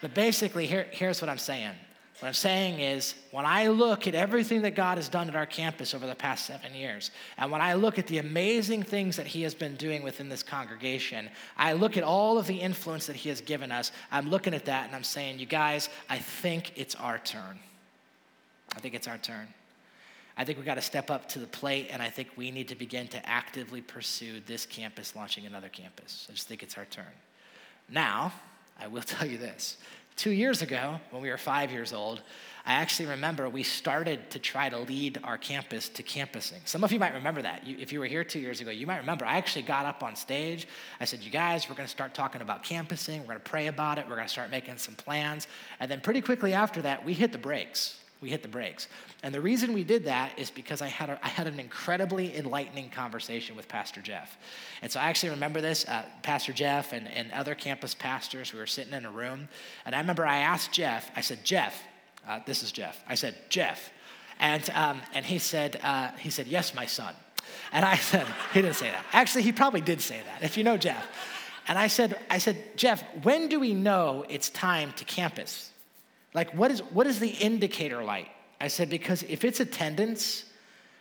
[0.00, 1.74] But basically, here, here's what I'm saying.
[2.20, 5.46] What I'm saying is, when I look at everything that God has done at our
[5.46, 9.26] campus over the past seven years, and when I look at the amazing things that
[9.26, 13.14] He has been doing within this congregation, I look at all of the influence that
[13.14, 13.92] He has given us.
[14.10, 17.60] I'm looking at that and I'm saying, you guys, I think it's our turn.
[18.74, 19.46] I think it's our turn.
[20.36, 22.68] I think we've got to step up to the plate, and I think we need
[22.68, 26.26] to begin to actively pursue this campus launching another campus.
[26.28, 27.04] I just think it's our turn.
[27.88, 28.32] Now,
[28.80, 29.76] I will tell you this
[30.18, 32.22] Two years ago, when we were five years old,
[32.66, 36.58] I actually remember we started to try to lead our campus to campusing.
[36.64, 37.64] Some of you might remember that.
[37.64, 39.24] You, if you were here two years ago, you might remember.
[39.24, 40.66] I actually got up on stage.
[40.98, 43.20] I said, You guys, we're going to start talking about campusing.
[43.20, 44.06] We're going to pray about it.
[44.08, 45.46] We're going to start making some plans.
[45.78, 48.88] And then pretty quickly after that, we hit the brakes we hit the brakes.
[49.22, 52.36] And the reason we did that is because I had, a, I had an incredibly
[52.36, 54.36] enlightening conversation with Pastor Jeff.
[54.82, 58.58] And so I actually remember this uh, Pastor Jeff and, and other campus pastors, we
[58.58, 59.48] were sitting in a room.
[59.86, 61.80] And I remember I asked Jeff, I said, Jeff,
[62.26, 63.02] uh, this is Jeff.
[63.08, 63.90] I said, Jeff.
[64.40, 67.14] And, um, and he, said, uh, he said, Yes, my son.
[67.72, 69.04] And I said, He didn't say that.
[69.12, 71.06] Actually, he probably did say that, if you know Jeff.
[71.68, 75.67] And I said, I said, Jeff, when do we know it's time to campus?
[76.38, 78.28] Like, what is, what is the indicator light?
[78.60, 80.44] I said, because if it's attendance,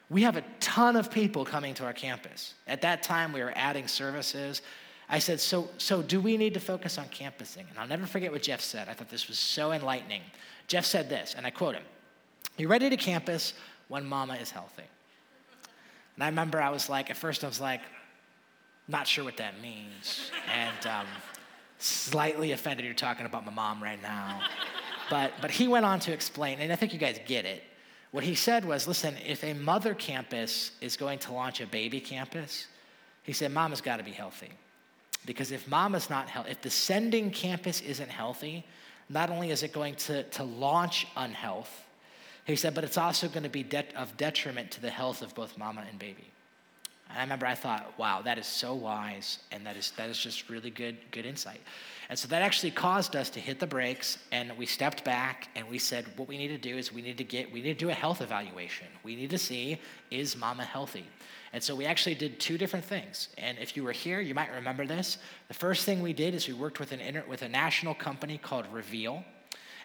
[0.09, 2.55] we have a ton of people coming to our campus.
[2.65, 4.63] At that time, we were adding services.
[5.07, 7.67] I said, so, so do we need to focus on campusing?
[7.69, 8.89] And I'll never forget what Jeff said.
[8.89, 10.23] I thought this was so enlightening.
[10.65, 11.83] Jeff said this, and I quote him
[12.57, 13.53] You're ready to campus
[13.89, 14.89] when mama is healthy.
[16.15, 17.81] And I remember I was like, at first I was like,
[18.87, 20.31] not sure what that means.
[20.51, 21.05] And um,
[21.77, 24.41] slightly offended you're talking about my mom right now.
[25.09, 27.63] But, but he went on to explain, and I think you guys get it.
[28.11, 31.99] What he said was listen, if a mother campus is going to launch a baby
[31.99, 32.67] campus,
[33.23, 34.51] he said, Mama's got to be healthy.
[35.25, 38.65] Because if mama's not healthy, if the sending campus isn't healthy,
[39.09, 41.83] not only is it going to, to launch unhealth,
[42.45, 45.35] he said, but it's also going to be de- of detriment to the health of
[45.35, 46.31] both mama and baby.
[47.09, 50.17] And I remember I thought, wow, that is so wise, and that is, that is
[50.17, 51.59] just really good, good insight.
[52.09, 55.67] And so that actually caused us to hit the brakes and we stepped back and
[55.67, 57.85] we said, what we need to do is we need to get, we need to
[57.85, 58.87] do a health evaluation.
[59.03, 61.05] We need to see, is mama healthy?
[61.51, 63.29] And so we actually did two different things.
[63.37, 65.17] And if you were here, you might remember this.
[65.49, 68.37] The first thing we did is we worked with, an inter- with a national company
[68.37, 69.23] called Reveal.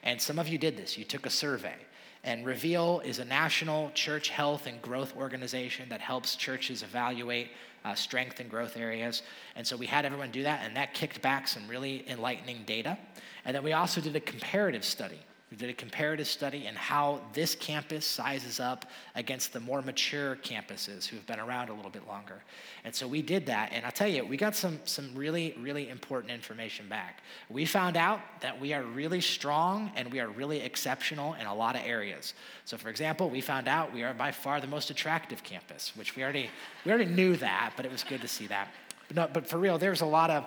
[0.05, 0.97] And some of you did this.
[0.97, 1.77] You took a survey.
[2.25, 7.51] And Reveal is a national church health and growth organization that helps churches evaluate
[7.85, 9.23] uh, strength and growth areas.
[9.57, 12.97] And so we had everyone do that, and that kicked back some really enlightening data.
[13.45, 15.19] And then we also did a comparative study.
[15.53, 20.37] We did a comparative study in how this campus sizes up against the more mature
[20.37, 22.43] campuses who've been around a little bit longer.
[22.85, 25.91] And so we did that, and I'll tell you, we got some, some really, really
[25.91, 27.21] important information back.
[27.51, 31.55] We found out that we are really strong and we are really exceptional in a
[31.55, 32.33] lot of areas.
[32.65, 36.17] So, for example, we found out we are by far the most attractive campus, which
[36.17, 36.49] we already,
[36.87, 38.73] we already knew that, but it was good to see that.
[39.09, 40.47] But, no, but for real, there's a lot of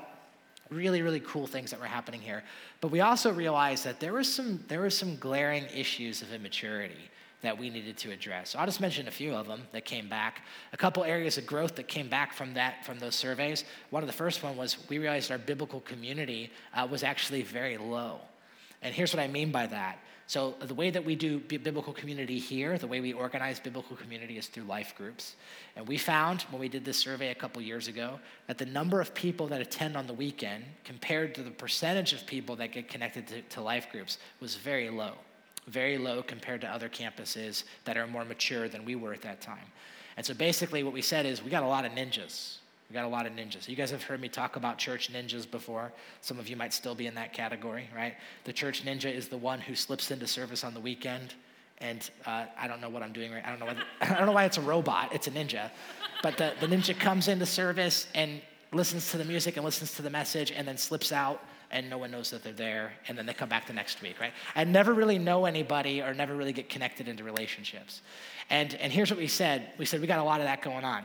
[0.69, 2.43] really, really cool things that were happening here.
[2.81, 7.09] But we also realized that there was some, there were some glaring issues of immaturity
[7.41, 8.49] that we needed to address.
[8.51, 10.41] So I'll just mention a few of them that came back.
[10.73, 13.65] A couple areas of growth that came back from that from those surveys.
[13.91, 17.77] One of the first one was we realized our biblical community uh, was actually very
[17.77, 18.19] low.
[18.81, 19.99] And here's what I mean by that.
[20.27, 24.39] So, the way that we do biblical community here, the way we organize biblical community
[24.39, 25.35] is through life groups.
[25.75, 28.99] And we found when we did this survey a couple years ago that the number
[28.99, 32.87] of people that attend on the weekend compared to the percentage of people that get
[32.87, 35.13] connected to, to life groups was very low.
[35.67, 39.41] Very low compared to other campuses that are more mature than we were at that
[39.41, 39.71] time.
[40.17, 42.57] And so, basically, what we said is we got a lot of ninjas
[42.89, 43.67] we got a lot of ninjas.
[43.67, 45.91] You guys have heard me talk about church ninjas before.
[46.21, 48.15] Some of you might still be in that category, right?
[48.43, 51.33] The church ninja is the one who slips into service on the weekend,
[51.79, 53.43] and uh, I don't know what I'm doing right.
[53.43, 53.65] I don't know.
[53.65, 55.13] Why, I don't know why it's a robot.
[55.13, 55.71] It's a ninja,
[56.21, 58.39] but the, the ninja comes into service and
[58.71, 61.97] listens to the music and listens to the message, and then slips out, and no
[61.97, 64.33] one knows that they're there, and then they come back the next week, right?
[64.55, 68.03] I never really know anybody or never really get connected into relationships.
[68.51, 69.71] And and here's what we said.
[69.79, 71.03] We said we got a lot of that going on.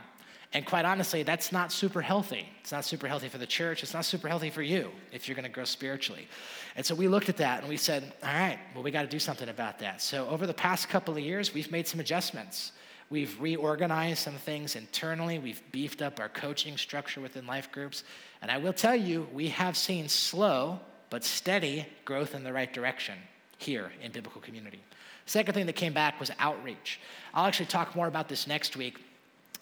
[0.53, 2.45] And quite honestly, that's not super healthy.
[2.59, 3.83] It's not super healthy for the church.
[3.83, 6.27] It's not super healthy for you if you're going to grow spiritually.
[6.75, 9.07] And so we looked at that and we said, all right, well, we got to
[9.07, 10.01] do something about that.
[10.01, 12.73] So over the past couple of years, we've made some adjustments.
[13.09, 15.39] We've reorganized some things internally.
[15.39, 18.03] We've beefed up our coaching structure within life groups.
[18.41, 20.79] And I will tell you, we have seen slow
[21.09, 23.15] but steady growth in the right direction
[23.57, 24.81] here in biblical community.
[25.25, 26.99] Second thing that came back was outreach.
[27.33, 28.99] I'll actually talk more about this next week.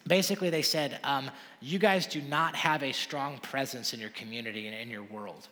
[0.06, 1.30] Basically, they said, um,
[1.60, 5.48] You guys do not have a strong presence in your community and in your world.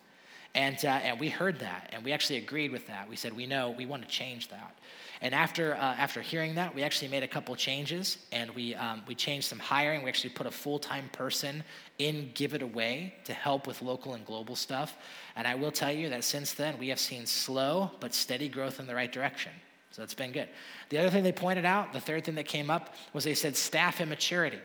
[0.55, 3.09] And, uh, and we heard that, and we actually agreed with that.
[3.09, 4.75] We said, We know, we want to change that.
[5.21, 9.03] And after, uh, after hearing that, we actually made a couple changes and we, um,
[9.09, 10.03] we changed some hiring.
[10.03, 11.65] We actually put a full time person
[11.99, 14.97] in Give It Away to help with local and global stuff.
[15.35, 18.79] And I will tell you that since then, we have seen slow but steady growth
[18.79, 19.53] in the right direction.
[19.99, 20.49] So it's been good.
[20.91, 23.57] The other thing they pointed out, the third thing that came up, was they said
[23.57, 24.61] staff immaturity.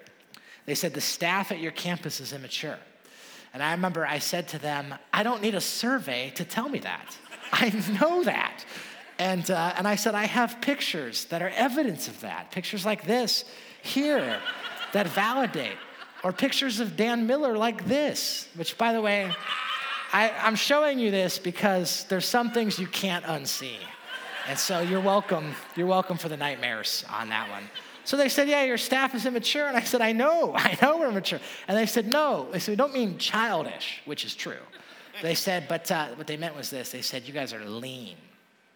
[0.67, 2.77] They said the staff at your campus is immature.
[3.51, 6.77] And I remember I said to them, I don't need a survey to tell me
[6.79, 7.17] that.
[7.51, 8.63] I know that.
[9.17, 12.51] And, uh, and I said, I have pictures that are evidence of that.
[12.51, 13.43] Pictures like this
[13.81, 14.39] here
[14.91, 15.77] that validate.
[16.23, 19.33] Or pictures of Dan Miller like this, which, by the way,
[20.13, 23.79] I, I'm showing you this because there's some things you can't unsee.
[24.47, 25.53] And so you're welcome.
[25.75, 27.63] You're welcome for the nightmares on that one.
[28.03, 29.67] So they said, Yeah, your staff is immature.
[29.67, 31.39] And I said, I know, I know we're immature.
[31.67, 32.47] And they said, No.
[32.51, 34.63] They said, We don't mean childish, which is true.
[35.21, 38.17] They said, But uh, what they meant was this they said, You guys are lean.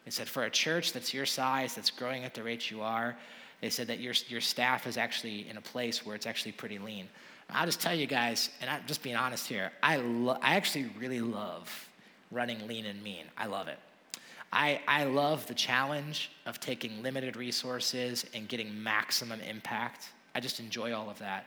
[0.07, 3.17] They said, for a church that's your size, that's growing at the rate you are,
[3.59, 6.79] they said that your, your staff is actually in a place where it's actually pretty
[6.79, 7.09] lean.
[7.49, 10.89] I'll just tell you guys, and I'm just being honest here, I, lo- I actually
[10.97, 11.89] really love
[12.31, 13.25] running lean and mean.
[13.37, 13.79] I love it.
[14.51, 20.09] I, I love the challenge of taking limited resources and getting maximum impact.
[20.33, 21.45] I just enjoy all of that.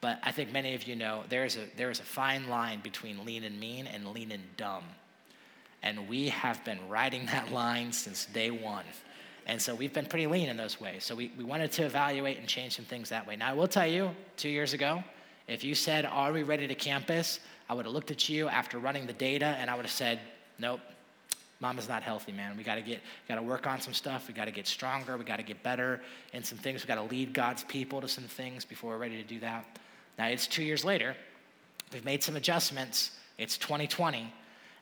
[0.00, 2.80] But I think many of you know there is a, there is a fine line
[2.80, 4.84] between lean and mean and lean and dumb.
[5.82, 8.84] And we have been riding that line since day one.
[9.46, 11.04] And so we've been pretty lean in those ways.
[11.04, 13.34] So we, we wanted to evaluate and change some things that way.
[13.34, 15.02] Now, I will tell you, two years ago,
[15.46, 17.40] if you said, Are we ready to campus?
[17.68, 20.20] I would have looked at you after running the data and I would have said,
[20.58, 20.80] Nope,
[21.60, 22.56] mama's not healthy, man.
[22.56, 24.28] We got to get, got to work on some stuff.
[24.28, 25.16] We got to get stronger.
[25.16, 26.00] We got to get better
[26.32, 26.82] in some things.
[26.82, 29.78] We got to lead God's people to some things before we're ready to do that.
[30.18, 31.16] Now it's two years later.
[31.92, 33.12] We've made some adjustments.
[33.38, 34.32] It's 2020.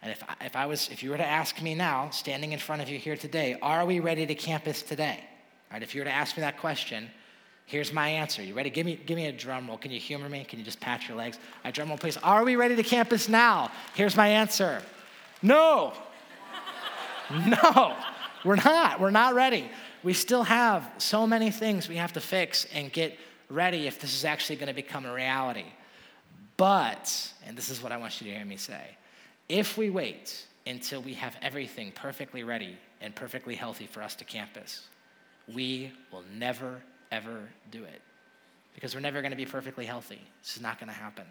[0.02, 2.82] And if, if I was, if you were to ask me now, standing in front
[2.82, 5.20] of you here today, are we ready to campus today?
[5.70, 7.08] All right, if you were to ask me that question,
[7.64, 8.42] here's my answer.
[8.42, 8.70] You ready?
[8.70, 9.78] Give me, give me a drum roll.
[9.78, 10.44] Can you humor me?
[10.44, 11.38] Can you just pat your legs?
[11.64, 12.16] I drum roll, please.
[12.18, 13.70] Are we ready to campus now?
[13.94, 14.82] Here's my answer.
[15.42, 15.92] No.
[17.46, 17.96] no,
[18.44, 19.00] we're not.
[19.00, 19.70] We're not ready.
[20.02, 23.18] We still have so many things we have to fix and get
[23.48, 25.66] ready if this is actually going to become a reality.
[26.56, 28.96] But, and this is what I want you to hear me say
[29.48, 34.24] if we wait until we have everything perfectly ready and perfectly healthy for us to
[34.24, 34.88] campus,
[35.52, 38.02] we will never, ever do it
[38.74, 40.20] because we're never going to be perfectly healthy.
[40.42, 41.24] This is not going to happen.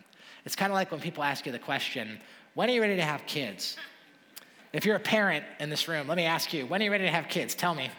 [0.45, 2.19] It's kind of like when people ask you the question,
[2.53, 3.75] when are you ready to have kids?
[4.75, 7.05] If you're a parent in this room, let me ask you, when are you ready
[7.05, 7.55] to have kids?
[7.55, 7.89] Tell me.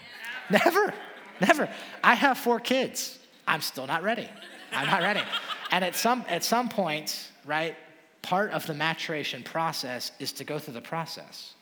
[0.51, 0.93] Never,
[1.41, 1.71] never.
[2.05, 3.19] I have four kids.
[3.49, 4.29] I'm still not ready.
[4.73, 5.23] I'm not ready.
[5.71, 7.75] And at some, at some point, right,
[8.21, 11.55] part of the maturation process is to go through the process.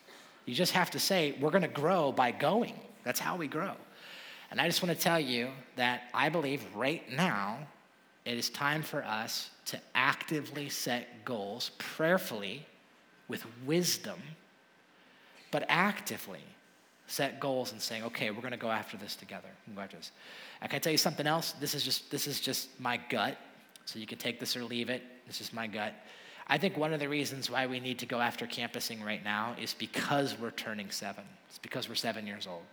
[0.46, 2.74] You just have to say, we're going to grow by going.
[3.04, 3.74] That's how we grow.
[4.50, 7.58] And I just want to tell you that I believe right now
[8.24, 12.66] it is time for us to actively set goals, prayerfully,
[13.28, 14.18] with wisdom,
[15.54, 16.42] but actively
[17.06, 19.46] set goals and saying, okay, we're going to go after this together.
[19.72, 20.10] Go after this.
[20.60, 21.52] I can tell you something else.
[21.60, 23.38] This is just this is just my gut.
[23.84, 25.04] So you can take this or leave it.
[25.28, 25.94] This is my gut.
[26.48, 29.54] I think one of the reasons why we need to go after campusing right now
[29.56, 31.22] is because we're turning seven.
[31.48, 32.64] It's because we're seven years old.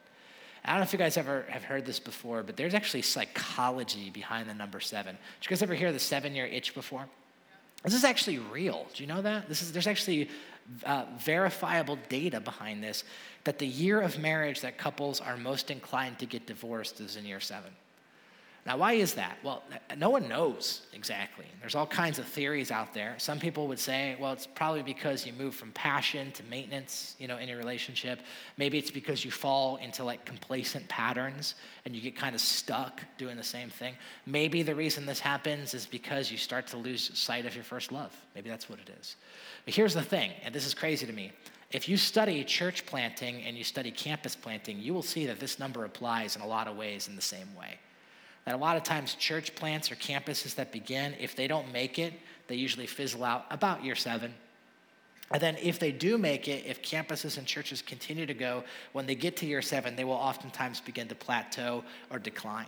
[0.65, 4.09] I don't know if you guys ever have heard this before, but there's actually psychology
[4.09, 5.15] behind the number seven.
[5.39, 7.05] Did you guys ever hear the seven year itch before?
[7.83, 8.87] This is actually real.
[8.93, 9.49] Do you know that?
[9.49, 10.29] This is, there's actually
[10.85, 13.03] uh, verifiable data behind this
[13.43, 17.25] that the year of marriage that couples are most inclined to get divorced is in
[17.25, 17.71] year seven.
[18.63, 19.39] Now, why is that?
[19.43, 19.63] Well,
[19.97, 21.45] no one knows exactly.
[21.61, 23.15] There's all kinds of theories out there.
[23.17, 27.27] Some people would say, well, it's probably because you move from passion to maintenance, you
[27.27, 28.19] know, in your relationship.
[28.57, 31.55] Maybe it's because you fall into like complacent patterns
[31.85, 33.95] and you get kind of stuck doing the same thing.
[34.27, 37.91] Maybe the reason this happens is because you start to lose sight of your first
[37.91, 38.15] love.
[38.35, 39.15] Maybe that's what it is.
[39.65, 41.31] But here's the thing, and this is crazy to me.
[41.71, 45.57] If you study church planting and you study campus planting, you will see that this
[45.57, 47.79] number applies in a lot of ways in the same way
[48.45, 51.99] that a lot of times church plants or campuses that begin, if they don't make
[51.99, 52.13] it,
[52.47, 54.33] they usually fizzle out about year seven.
[55.31, 59.05] And then if they do make it, if campuses and churches continue to go, when
[59.05, 62.65] they get to year seven, they will oftentimes begin to plateau or decline.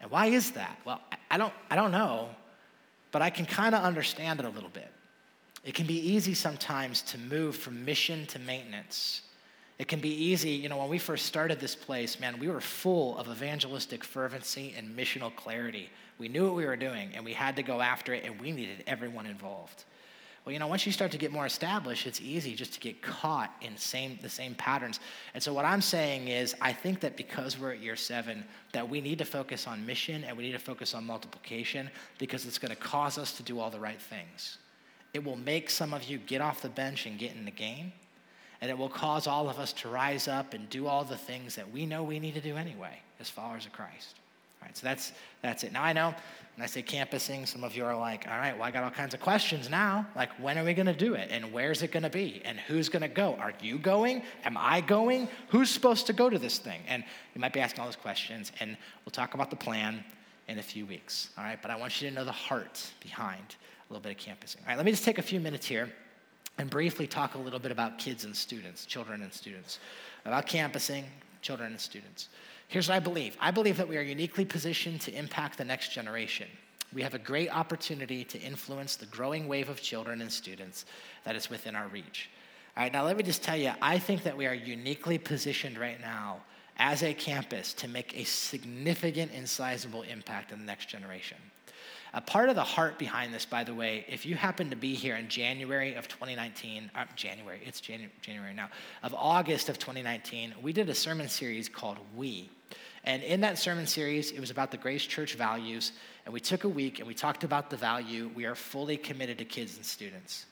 [0.00, 0.78] And why is that?
[0.84, 2.30] Well, I don't, I don't know,
[3.12, 4.90] but I can kind of understand it a little bit.
[5.64, 9.22] It can be easy sometimes to move from mission to maintenance.
[9.78, 12.62] It can be easy, you know, when we first started this place, man, we were
[12.62, 15.90] full of evangelistic fervency and missional clarity.
[16.18, 18.52] We knew what we were doing and we had to go after it and we
[18.52, 19.84] needed everyone involved.
[20.46, 23.02] Well, you know, once you start to get more established, it's easy just to get
[23.02, 25.00] caught in same, the same patterns.
[25.34, 28.88] And so, what I'm saying is, I think that because we're at year seven, that
[28.88, 32.58] we need to focus on mission and we need to focus on multiplication because it's
[32.58, 34.58] going to cause us to do all the right things.
[35.14, 37.92] It will make some of you get off the bench and get in the game,
[38.60, 41.54] and it will cause all of us to rise up and do all the things
[41.56, 44.16] that we know we need to do anyway as followers of Christ.
[44.60, 45.72] All right, so that's, that's it.
[45.72, 46.14] Now, I know
[46.56, 48.90] when I say campusing, some of you are like, all right, well, I got all
[48.90, 50.06] kinds of questions now.
[50.16, 51.28] Like, when are we going to do it?
[51.30, 52.40] And where's it going to be?
[52.44, 53.34] And who's going to go?
[53.34, 54.22] Are you going?
[54.44, 55.28] Am I going?
[55.48, 56.80] Who's supposed to go to this thing?
[56.88, 57.04] And
[57.34, 60.02] you might be asking all those questions, and we'll talk about the plan
[60.48, 61.28] in a few weeks.
[61.36, 63.56] All right, but I want you to know the heart behind
[63.88, 64.62] a little bit of campusing.
[64.62, 65.92] All right, let me just take a few minutes here
[66.58, 69.78] and briefly talk a little bit about kids and students, children and students,
[70.24, 71.04] about campusing,
[71.42, 72.28] children and students.
[72.68, 75.92] Here's what I believe I believe that we are uniquely positioned to impact the next
[75.92, 76.48] generation.
[76.92, 80.86] We have a great opportunity to influence the growing wave of children and students
[81.24, 82.30] that is within our reach.
[82.76, 85.78] All right, now let me just tell you, I think that we are uniquely positioned
[85.78, 86.42] right now
[86.78, 91.38] as a campus to make a significant and sizable impact in the next generation.
[92.14, 94.94] A part of the heart behind this, by the way, if you happen to be
[94.94, 98.68] here in January of 2019, uh, January, it's January, January now,
[99.02, 102.48] of August of 2019, we did a sermon series called We.
[103.04, 105.92] And in that sermon series, it was about the Grace Church values.
[106.24, 109.38] And we took a week and we talked about the value we are fully committed
[109.38, 110.46] to kids and students.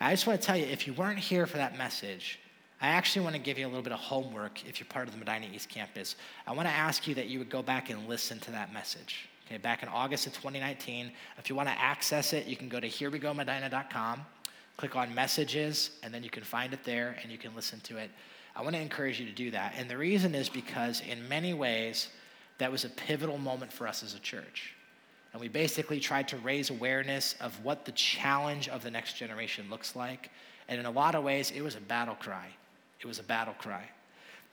[0.00, 2.38] I just want to tell you if you weren't here for that message,
[2.80, 5.14] I actually want to give you a little bit of homework if you're part of
[5.14, 6.16] the Medina East campus.
[6.46, 9.30] I want to ask you that you would go back and listen to that message.
[9.46, 11.12] Okay, back in August of 2019.
[11.38, 14.24] If you want to access it, you can go to herewegomedina.com,
[14.76, 17.98] click on messages, and then you can find it there and you can listen to
[17.98, 18.10] it.
[18.56, 19.74] I want to encourage you to do that.
[19.76, 22.08] And the reason is because, in many ways,
[22.58, 24.74] that was a pivotal moment for us as a church.
[25.32, 29.66] And we basically tried to raise awareness of what the challenge of the next generation
[29.68, 30.30] looks like.
[30.68, 32.46] And in a lot of ways, it was a battle cry.
[33.00, 33.90] It was a battle cry.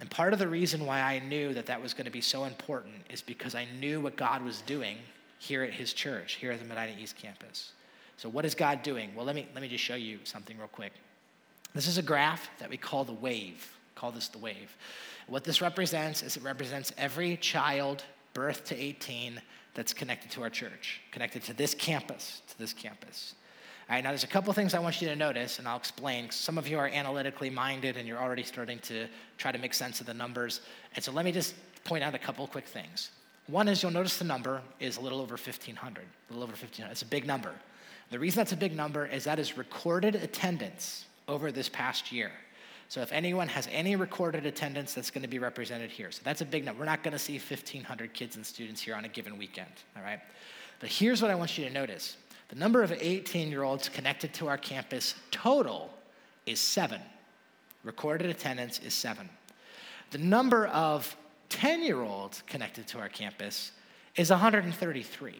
[0.02, 2.46] And part of the reason why I knew that that was going to be so
[2.46, 4.98] important is because I knew what God was doing
[5.38, 7.74] here at his church, here at the Medina East campus.
[8.18, 9.12] So, what is God doing?
[9.16, 10.92] Well, let me, let me just show you something real quick.
[11.76, 13.72] This is a graph that we call the wave.
[13.94, 14.76] Call this the wave.
[15.28, 19.40] What this represents is it represents every child birth to 18
[19.76, 23.36] that's connected to our church, connected to this campus, to this campus.
[23.92, 26.32] All right, now there's a couple things I want you to notice, and I'll explain.
[26.32, 29.06] Some of you are analytically minded and you're already starting to
[29.38, 30.62] try to make sense of the numbers.
[30.96, 33.12] And so let me just point out a couple quick things.
[33.48, 36.90] One is you'll notice the number is a little over 1,500, a little over 1,500.
[36.90, 37.52] It's a big number.
[38.12, 42.32] The reason that's a big number is that is recorded attendance over this past year.
[42.88, 46.12] So if anyone has any recorded attendance, that's going to be represented here.
[46.12, 46.80] So that's a big number.
[46.80, 50.04] We're not going to see 1,500 kids and students here on a given weekend, all
[50.04, 50.22] right?
[50.80, 52.16] But here's what I want you to notice
[52.52, 55.90] the number of 18 year olds connected to our campus total
[56.46, 57.02] is seven.
[57.84, 59.30] Recorded attendance is seven.
[60.12, 61.16] The number of
[61.50, 63.72] 10 year olds connected to our campus
[64.18, 65.36] is 133.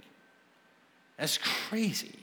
[1.18, 2.18] That's crazy.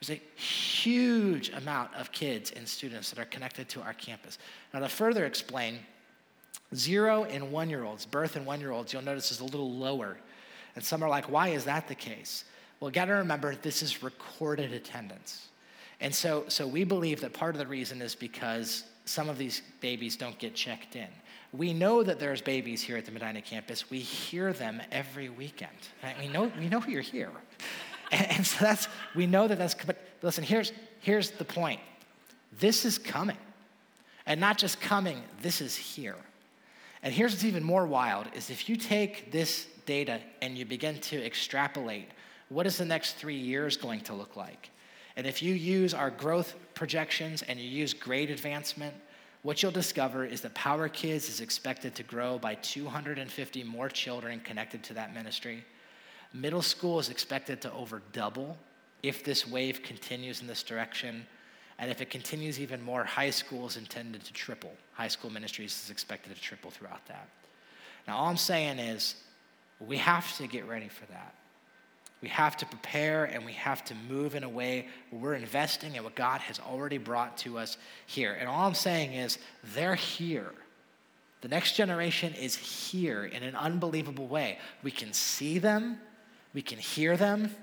[0.00, 4.38] There's a huge amount of kids and students that are connected to our campus.
[4.72, 5.78] Now, to further explain,
[6.74, 9.70] zero and one year olds, birth and one year olds, you'll notice is a little
[9.70, 10.16] lower.
[10.74, 12.44] And some are like, why is that the case?
[12.84, 15.48] Well, got to remember this is recorded attendance.
[16.02, 19.62] And so, so we believe that part of the reason is because some of these
[19.80, 21.06] babies don't get checked in.
[21.54, 23.88] We know that there's babies here at the Medina campus.
[23.88, 25.70] We hear them every weekend.
[26.02, 26.14] Right?
[26.18, 27.30] We know we know you're here,
[28.12, 29.74] and, and so that's we know that that's.
[29.74, 30.70] But listen, here's
[31.00, 31.80] here's the point.
[32.58, 33.38] This is coming,
[34.26, 35.22] and not just coming.
[35.40, 36.16] This is here.
[37.02, 40.98] And here's what's even more wild: is if you take this data and you begin
[40.98, 42.10] to extrapolate
[42.54, 44.70] what is the next three years going to look like?
[45.16, 48.94] And if you use our growth projections and you use grade advancement,
[49.42, 54.40] what you'll discover is that Power Kids is expected to grow by 250 more children
[54.40, 55.64] connected to that ministry.
[56.32, 58.56] Middle school is expected to over double
[59.02, 61.26] if this wave continues in this direction.
[61.80, 64.72] And if it continues even more, high school is intended to triple.
[64.92, 67.28] High school ministries is expected to triple throughout that.
[68.06, 69.16] Now, all I'm saying is
[69.80, 71.34] we have to get ready for that.
[72.24, 75.94] We have to prepare and we have to move in a way where we're investing
[75.94, 78.32] in what God has already brought to us here.
[78.32, 79.36] And all I'm saying is,
[79.74, 80.50] they're here.
[81.42, 84.58] The next generation is here in an unbelievable way.
[84.82, 85.98] We can see them,
[86.54, 87.54] we can hear them,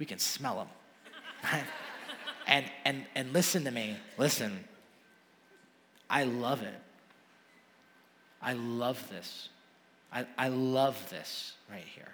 [0.00, 1.62] we can smell them.
[2.48, 4.64] and, and, and listen to me, listen.
[6.10, 6.74] I love it.
[8.42, 9.48] I love this.
[10.12, 12.10] I, I love this right here.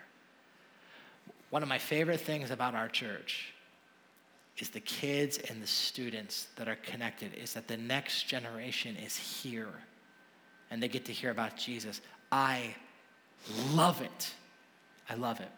[1.52, 3.52] One of my favorite things about our church
[4.56, 9.14] is the kids and the students that are connected, is that the next generation is
[9.14, 9.68] here
[10.70, 12.00] and they get to hear about Jesus.
[12.32, 12.74] I
[13.74, 14.32] love it.
[15.10, 15.50] I love it.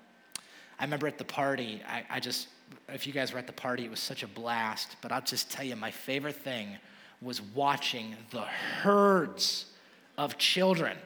[0.81, 2.49] I remember at the party, I, I just,
[2.89, 4.97] if you guys were at the party, it was such a blast.
[5.01, 6.71] But I'll just tell you, my favorite thing
[7.23, 9.67] was watching the herds
[10.19, 10.97] of children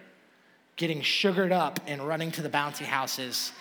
[0.77, 3.53] getting sugared up and running to the bouncy houses,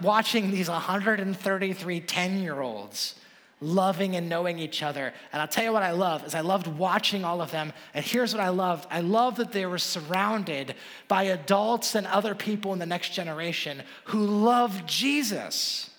[0.00, 3.14] watching these 133 10 year olds
[3.62, 5.14] loving and knowing each other.
[5.32, 7.72] And I'll tell you what I love is I loved watching all of them.
[7.94, 8.86] And here's what I loved.
[8.90, 10.74] I love that they were surrounded
[11.08, 15.90] by adults and other people in the next generation who love Jesus.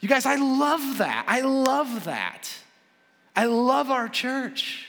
[0.00, 1.24] You guys, I love that.
[1.28, 2.48] I love that.
[3.36, 4.88] I love our church.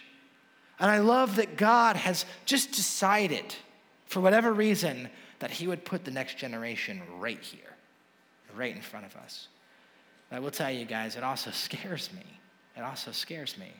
[0.79, 3.55] And I love that God has just decided,
[4.05, 7.72] for whatever reason, that He would put the next generation right here,
[8.55, 9.47] right in front of us.
[10.31, 12.23] I will tell you guys, it also scares me.
[12.75, 13.71] It also scares me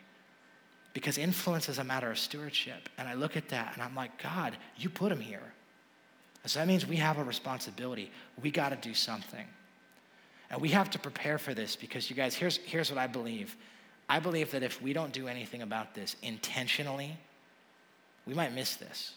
[0.93, 2.89] because influence is a matter of stewardship.
[2.97, 5.53] And I look at that and I'm like, God, you put him here.
[6.45, 8.11] So that means we have a responsibility.
[8.41, 9.45] We got to do something.
[10.49, 13.55] And we have to prepare for this because, you guys, here's, here's what I believe.
[14.07, 17.17] I believe that if we don't do anything about this intentionally,
[18.28, 19.13] we might miss this.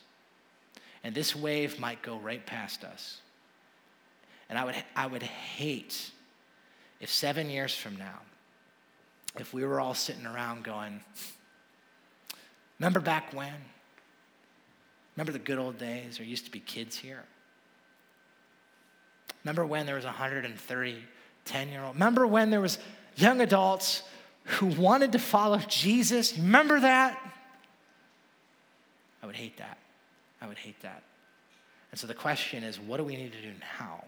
[1.04, 3.20] And this wave might go right past us.
[4.48, 6.10] And I would, I would hate
[7.00, 8.20] if seven years from now,
[9.38, 11.00] if we were all sitting around going,
[12.78, 13.54] remember back when?
[15.16, 16.18] Remember the good old days?
[16.18, 17.24] There used to be kids here.
[19.44, 20.96] Remember when there was 130
[21.44, 21.94] 10 year old?
[21.94, 22.78] Remember when there was
[23.16, 24.02] young adults
[24.44, 26.36] who wanted to follow Jesus?
[26.36, 27.18] Remember that?
[29.22, 29.78] I would hate that.
[30.40, 31.02] I would hate that.
[31.90, 34.04] And so the question is, what do we need to do now?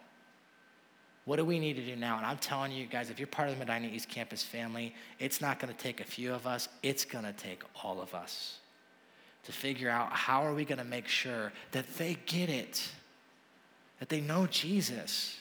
[1.29, 2.17] What do we need to do now?
[2.17, 5.43] And I'm telling you guys, if you're part of the Medina East Campus family, it's
[5.43, 8.57] not going to take a few of us, it's going to take all of us
[9.45, 12.83] to figure out how are we going to make sure that they get it,
[13.99, 15.39] that they know Jesus,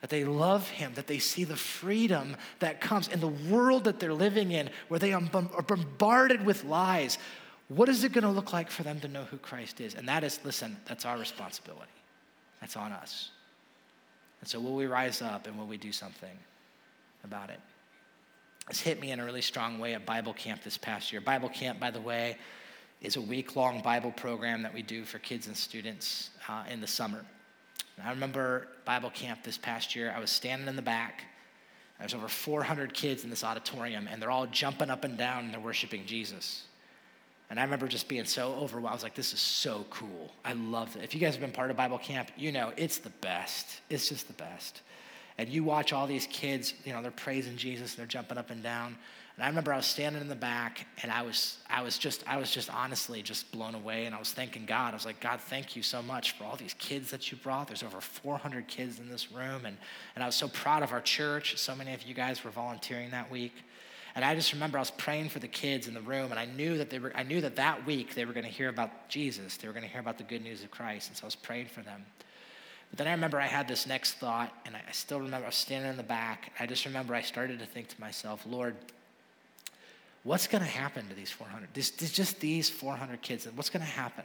[0.00, 4.00] that they love him, that they see the freedom that comes in the world that
[4.00, 7.18] they're living in where they are bombarded with lies.
[7.68, 9.94] What is it going to look like for them to know who Christ is?
[9.94, 11.86] And that is, listen, that's our responsibility.
[12.60, 13.30] That's on us.
[14.42, 16.36] And so, will we rise up and will we do something
[17.22, 17.60] about it?
[18.68, 21.20] It's hit me in a really strong way at Bible camp this past year.
[21.20, 22.36] Bible camp, by the way,
[23.00, 26.80] is a week long Bible program that we do for kids and students uh, in
[26.80, 27.24] the summer.
[27.96, 31.22] And I remember Bible camp this past year, I was standing in the back.
[32.00, 35.54] There's over 400 kids in this auditorium, and they're all jumping up and down and
[35.54, 36.64] they're worshiping Jesus.
[37.52, 38.92] And I remember just being so overwhelmed.
[38.92, 40.32] I was like, this is so cool.
[40.42, 41.04] I love it.
[41.04, 43.82] If you guys have been part of Bible camp, you know it's the best.
[43.90, 44.80] It's just the best.
[45.36, 48.48] And you watch all these kids, you know, they're praising Jesus and they're jumping up
[48.48, 48.96] and down.
[49.36, 52.26] And I remember I was standing in the back and I was, I was just,
[52.26, 54.06] I was just honestly just blown away.
[54.06, 54.94] And I was thanking God.
[54.94, 57.66] I was like, God, thank you so much for all these kids that you brought.
[57.66, 59.66] There's over 400 kids in this room.
[59.66, 59.76] And,
[60.14, 61.58] and I was so proud of our church.
[61.58, 63.52] So many of you guys were volunteering that week.
[64.14, 66.44] And I just remember I was praying for the kids in the room, and I
[66.44, 69.08] knew that they were, I knew that that week they were going to hear about
[69.08, 69.56] Jesus.
[69.56, 71.08] They were going to hear about the good news of Christ.
[71.08, 72.04] And so I was praying for them.
[72.90, 75.56] But then I remember I had this next thought, and I still remember I was
[75.56, 76.52] standing in the back.
[76.60, 78.76] I just remember I started to think to myself, Lord,
[80.24, 81.70] what's going to happen to these 400?
[81.72, 84.24] This, this, just these 400 kids, what's going to happen?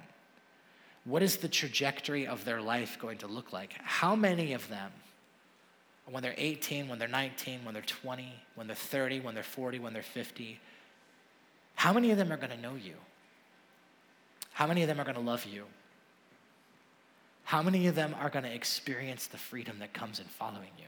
[1.06, 3.74] What is the trajectory of their life going to look like?
[3.84, 4.92] How many of them
[6.10, 9.80] when they're 18, when they're 19, when they're 20, when they're 30, when they're 40,
[9.80, 10.60] when they're 50,
[11.76, 12.96] how many of them are going to know you?
[14.54, 15.66] How many of them are going to love you?
[17.44, 20.88] How many of them are going to experience the freedom that comes in following you?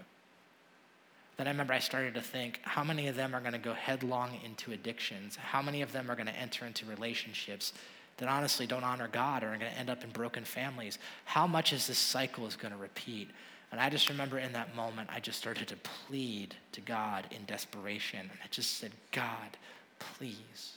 [1.38, 3.74] Then I remember I started to think how many of them are going to go
[3.74, 5.38] headlong into addictions?
[5.38, 7.72] How many of them are going to enter into relationships
[8.18, 11.00] that honestly don't honor God or are going to end up in broken families?
[11.24, 13.30] How much is this cycle is going to repeat?
[13.72, 17.46] And I just remember in that moment, I just started to plead to God in
[17.46, 18.22] desperation.
[18.22, 19.58] And I just said, God,
[20.00, 20.74] please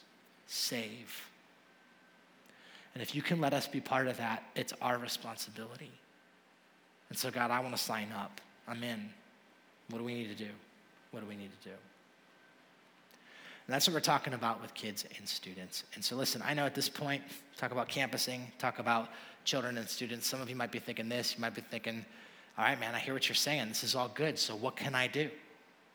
[0.47, 1.29] save.
[2.95, 5.91] And if you can let us be part of that, it's our responsibility.
[7.09, 8.41] And so, God, I want to sign up.
[8.69, 9.09] I'm in.
[9.89, 10.51] What do we need to do?
[11.11, 11.75] What do we need to do?
[13.67, 15.85] And that's what we're talking about with kids and students.
[15.95, 17.23] And so, listen, I know at this point,
[17.57, 19.09] talk about campusing, talk about
[19.45, 20.27] children and students.
[20.27, 22.05] Some of you might be thinking this, you might be thinking,
[22.59, 23.69] all right, man, I hear what you're saying.
[23.69, 24.39] This is all good.
[24.39, 25.31] So, what can I do?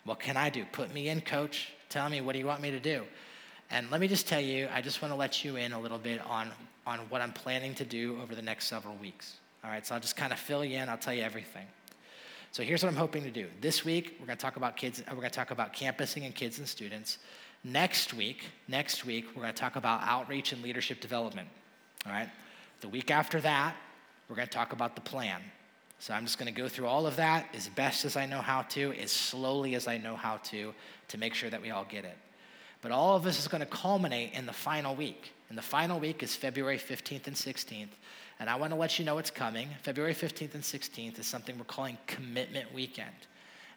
[0.06, 0.66] What can I do?
[0.72, 1.74] Put me in, coach.
[1.90, 3.04] Tell me, what do you want me to do?
[3.70, 5.98] And let me just tell you, I just want to let you in a little
[5.98, 6.50] bit on,
[6.86, 9.38] on what I'm planning to do over the next several weeks.
[9.64, 11.66] All right, so I'll just kind of fill you in, I'll tell you everything.
[12.52, 13.48] So here's what I'm hoping to do.
[13.60, 16.34] This week, we're going to talk about kids, we're going to talk about campusing and
[16.34, 17.18] kids and students.
[17.64, 21.50] Next week, next week, we're going to talk about outreach and leadership development.
[22.06, 22.30] All right?
[22.80, 23.76] The week after that,
[24.30, 25.42] we're going to talk about the plan.
[26.00, 28.42] So I'm just going to go through all of that as best as I know
[28.42, 30.74] how to, as slowly as I know how to,
[31.08, 32.18] to make sure that we all get it.
[32.82, 35.34] But all of this is going to culminate in the final week.
[35.50, 37.90] And the final week is February 15th and 16th.
[38.40, 39.70] And I want to let you know what's coming.
[39.82, 43.10] February 15th and 16th is something we're calling Commitment Weekend.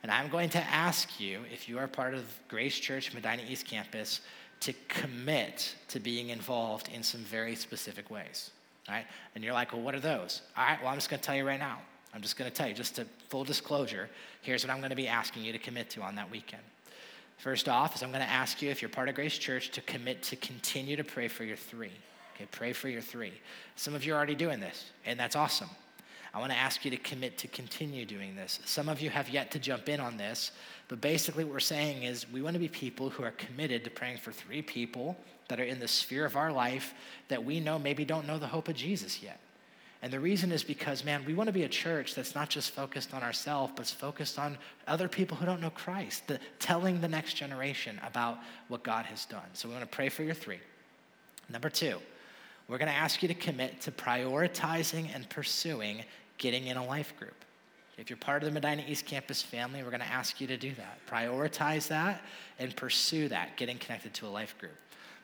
[0.02, 3.66] And I'm going to ask you, if you are part of Grace Church Medina East
[3.66, 4.20] Campus,
[4.60, 8.50] to commit to being involved in some very specific ways.
[8.88, 9.06] All right?
[9.34, 10.42] And you're like, well, what are those?
[10.56, 11.78] All right, well, I'm just going to tell you right now.
[12.14, 14.08] I'm just going to tell you, just to full disclosure,
[14.42, 16.62] here's what I'm going to be asking you to commit to on that weekend.
[17.38, 19.80] First off, is I'm going to ask you, if you're part of Grace Church, to
[19.82, 21.92] commit to continue to pray for your three.
[22.34, 23.32] Okay, pray for your three.
[23.76, 25.70] Some of you are already doing this, and that's awesome.
[26.32, 28.60] I want to ask you to commit to continue doing this.
[28.64, 30.52] Some of you have yet to jump in on this,
[30.88, 33.90] but basically, what we're saying is we want to be people who are committed to
[33.90, 35.16] praying for three people
[35.48, 36.94] that are in the sphere of our life
[37.28, 39.40] that we know maybe don't know the hope of Jesus yet.
[40.02, 42.70] And the reason is because, man, we want to be a church that's not just
[42.70, 47.08] focused on ourselves, but focused on other people who don't know Christ, the, telling the
[47.08, 48.38] next generation about
[48.68, 49.44] what God has done.
[49.52, 50.60] So we want to pray for your three.
[51.50, 51.98] Number two,
[52.66, 56.02] we're going to ask you to commit to prioritizing and pursuing
[56.38, 57.34] getting in a life group.
[57.98, 60.56] If you're part of the Medina East Campus family, we're going to ask you to
[60.56, 60.98] do that.
[61.06, 62.22] Prioritize that
[62.58, 64.72] and pursue that, getting connected to a life group.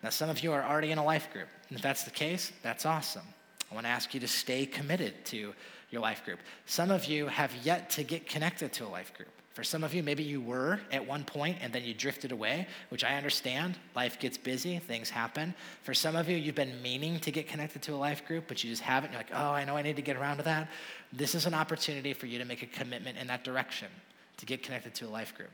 [0.03, 1.49] Now, some of you are already in a life group.
[1.71, 3.23] And if that's the case, that's awesome.
[3.71, 5.55] I want to ask you to stay committed to
[5.91, 6.41] your life group.
[6.67, 9.29] Some of you have yet to get connected to a life group.
[9.55, 12.69] For some of you, maybe you were at one point and then you drifted away,
[12.91, 13.79] which I understand.
[13.95, 15.55] Life gets busy, things happen.
[15.83, 18.63] For some of you, you've been meaning to get connected to a life group, but
[18.63, 19.13] you just haven't.
[19.13, 20.69] You're like, oh, I know I need to get around to that.
[21.11, 23.89] This is an opportunity for you to make a commitment in that direction
[24.37, 25.51] to get connected to a life group.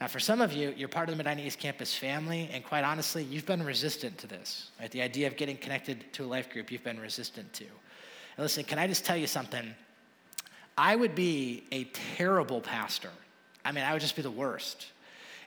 [0.00, 2.84] Now, for some of you, you're part of the Medina East Campus family, and quite
[2.84, 4.70] honestly, you've been resistant to this.
[4.78, 4.90] Right?
[4.90, 7.64] The idea of getting connected to a life group, you've been resistant to.
[7.64, 9.74] And listen, can I just tell you something?
[10.76, 13.10] I would be a terrible pastor
[13.66, 14.86] I mean, I would just be the worst.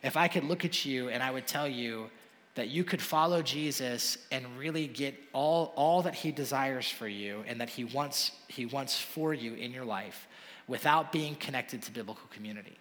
[0.03, 2.09] If I could look at you and I would tell you
[2.55, 7.45] that you could follow Jesus and really get all, all that he desires for you
[7.47, 10.27] and that he wants, he wants for you in your life
[10.67, 12.77] without being connected to biblical community.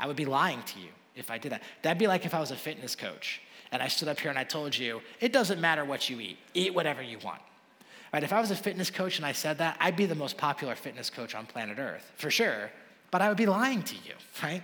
[0.00, 1.62] I would be lying to you if I did that.
[1.82, 3.40] That'd be like if I was a fitness coach
[3.72, 6.38] and I stood up here and I told you, it doesn't matter what you eat,
[6.54, 7.40] eat whatever you want.
[8.12, 8.24] Right?
[8.24, 10.74] If I was a fitness coach and I said that, I'd be the most popular
[10.74, 12.70] fitness coach on planet Earth, for sure
[13.10, 14.62] but I would be lying to you, right?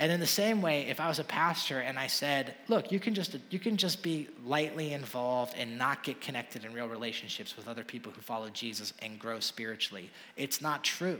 [0.00, 3.00] And in the same way, if I was a pastor and I said, look, you
[3.00, 7.56] can just you can just be lightly involved and not get connected in real relationships
[7.56, 11.18] with other people who follow Jesus and grow spiritually, it's not true.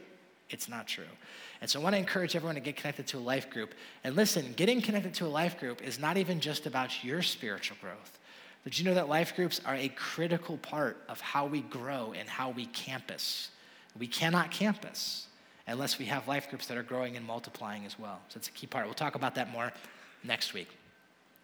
[0.51, 1.05] It's not true.
[1.61, 3.75] And so I want to encourage everyone to get connected to a life group.
[4.05, 7.77] And listen, getting connected to a life group is not even just about your spiritual
[7.81, 8.19] growth.
[8.65, 12.29] Did you know that life groups are a critical part of how we grow and
[12.29, 13.51] how we campus?
[13.99, 15.27] We cannot campus
[15.67, 18.21] unless we have life groups that are growing and multiplying as well.
[18.29, 18.87] So it's a key part.
[18.87, 19.73] We'll talk about that more
[20.25, 20.69] next week.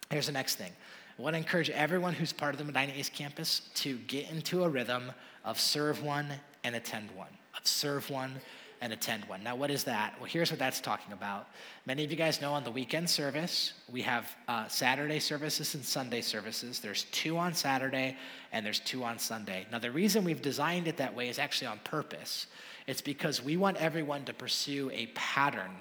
[0.09, 0.71] Here's the next thing.
[1.17, 4.63] I want to encourage everyone who's part of the Medina East campus to get into
[4.63, 5.11] a rhythm
[5.43, 6.27] of serve one
[6.63, 8.41] and attend one, of serve one
[8.81, 9.43] and attend one.
[9.43, 10.15] Now, what is that?
[10.19, 11.47] Well, here's what that's talking about.
[11.85, 15.83] Many of you guys know on the weekend service, we have uh, Saturday services and
[15.83, 16.79] Sunday services.
[16.79, 18.17] There's two on Saturday
[18.51, 19.65] and there's two on Sunday.
[19.71, 22.47] Now, the reason we've designed it that way is actually on purpose.
[22.87, 25.71] It's because we want everyone to pursue a pattern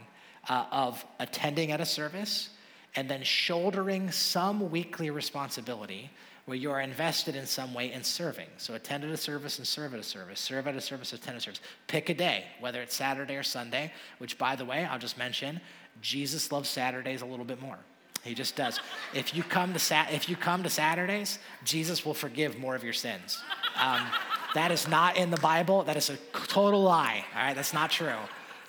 [0.48, 2.50] uh, of attending at a service
[2.96, 6.10] and then shouldering some weekly responsibility
[6.46, 8.48] where you are invested in some way in serving.
[8.58, 11.38] So attend at a service and serve at a service, serve at a service, attend
[11.38, 11.60] a service.
[11.86, 15.60] Pick a day, whether it's Saturday or Sunday, which by the way, I'll just mention,
[16.02, 17.78] Jesus loves Saturdays a little bit more.
[18.22, 18.80] He just does.
[19.14, 22.82] if you come to Sa- if you come to Saturdays, Jesus will forgive more of
[22.82, 23.42] your sins.
[23.80, 24.06] Um,
[24.54, 25.84] that is not in the Bible.
[25.84, 27.24] That is a total lie.
[27.34, 28.16] All right, that's not true.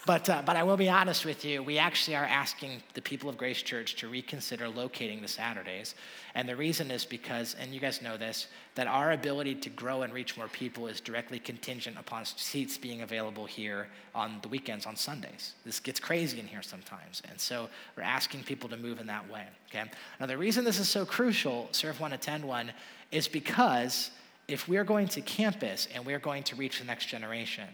[0.06, 3.28] But, uh, but I will be honest with you, we actually are asking the people
[3.28, 5.96] of Grace Church to reconsider locating the Saturdays.
[6.36, 8.46] And the reason is because, and you guys know this,
[8.76, 13.02] that our ability to grow and reach more people is directly contingent upon seats being
[13.02, 15.56] available here on the weekends, on Sundays.
[15.66, 17.24] This gets crazy in here sometimes.
[17.28, 19.46] And so we're asking people to move in that way.
[19.70, 19.90] Okay?
[20.20, 22.72] Now, the reason this is so crucial, serve one, attend one,
[23.12, 24.12] is because
[24.48, 27.68] if we're going to campus and we're going to reach the next generation,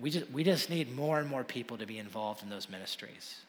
[0.00, 3.40] we just, we just need more and more people to be involved in those ministries.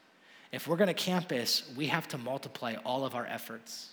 [0.52, 3.90] If we're going to campus, we have to multiply all of our efforts.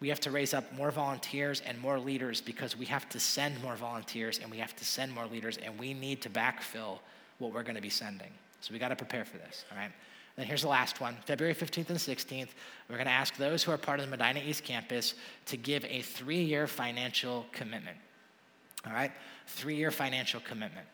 [0.00, 3.60] We have to raise up more volunteers and more leaders because we have to send
[3.62, 6.98] more volunteers and we have to send more leaders and we need to backfill
[7.38, 8.30] what we're going to be sending.
[8.60, 9.90] So we got to prepare for this, all right?
[10.36, 12.50] Then here's the last one February 15th and 16th.
[12.88, 15.14] We're going to ask those who are part of the Medina East campus
[15.46, 17.96] to give a three year financial commitment.
[18.86, 19.10] All right?
[19.46, 20.86] Three year financial commitment.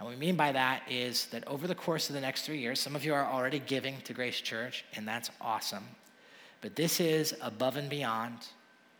[0.00, 2.56] And what we mean by that is that over the course of the next three
[2.56, 5.84] years, some of you are already giving to Grace Church, and that's awesome.
[6.62, 8.38] But this is above and beyond.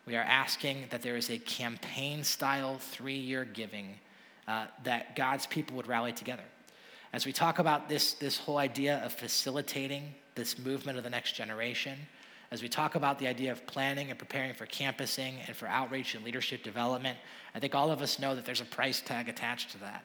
[0.05, 3.94] We are asking that there is a campaign style three year giving
[4.46, 6.42] uh, that God's people would rally together.
[7.14, 11.32] As we talk about this, this whole idea of facilitating this movement of the next
[11.32, 11.96] generation,
[12.51, 16.14] as we talk about the idea of planning and preparing for campusing and for outreach
[16.14, 17.16] and leadership development,
[17.55, 20.05] I think all of us know that there's a price tag attached to that.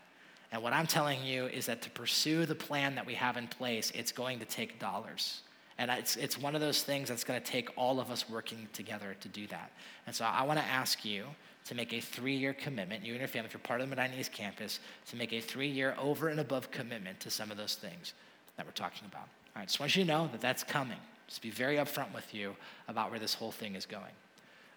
[0.56, 3.46] And what I'm telling you is that to pursue the plan that we have in
[3.46, 5.42] place, it's going to take dollars.
[5.78, 8.70] And it's, it's one of those things that's going to take all of us working
[8.72, 9.74] together to do that.
[10.08, 11.26] And so I want to ask you
[11.66, 13.94] to make a three year commitment, you and your family, if you're part of the
[13.94, 14.80] Medina East campus,
[15.10, 18.14] to make a three year over and above commitment to some of those things
[18.56, 19.28] that we're talking about.
[19.58, 21.00] All right, just want you to know that that's coming.
[21.28, 22.56] Just be very upfront with you
[22.88, 24.04] about where this whole thing is going.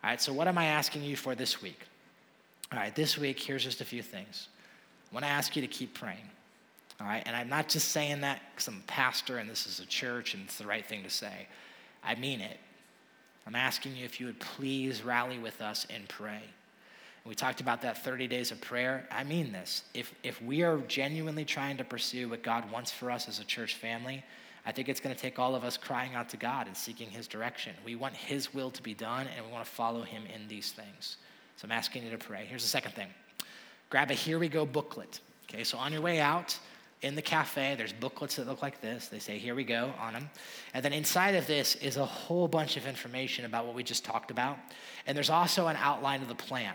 [0.02, 1.82] All right, so what am I asking you for this week?
[2.72, 4.48] All right, this week, here's just a few things.
[5.10, 6.30] I want to ask you to keep praying.
[7.00, 9.78] All right, and I'm not just saying that because I'm a pastor and this is
[9.78, 11.46] a church and it's the right thing to say.
[12.02, 12.58] I mean it.
[13.46, 16.42] I'm asking you if you would please rally with us and pray.
[16.42, 19.06] And we talked about that 30 days of prayer.
[19.10, 19.84] I mean this.
[19.94, 23.44] If, if we are genuinely trying to pursue what God wants for us as a
[23.44, 24.24] church family,
[24.66, 27.08] I think it's going to take all of us crying out to God and seeking
[27.08, 27.74] His direction.
[27.84, 30.72] We want His will to be done, and we want to follow Him in these
[30.72, 31.16] things.
[31.56, 32.44] So I'm asking you to pray.
[32.44, 33.08] Here's the second thing
[33.90, 35.20] grab a Here We Go booklet.
[35.48, 36.58] Okay, so on your way out,
[37.00, 39.08] in the cafe, there's booklets that look like this.
[39.08, 40.30] They say, Here we go, on them.
[40.74, 44.04] And then inside of this is a whole bunch of information about what we just
[44.04, 44.58] talked about.
[45.06, 46.74] And there's also an outline of the plan.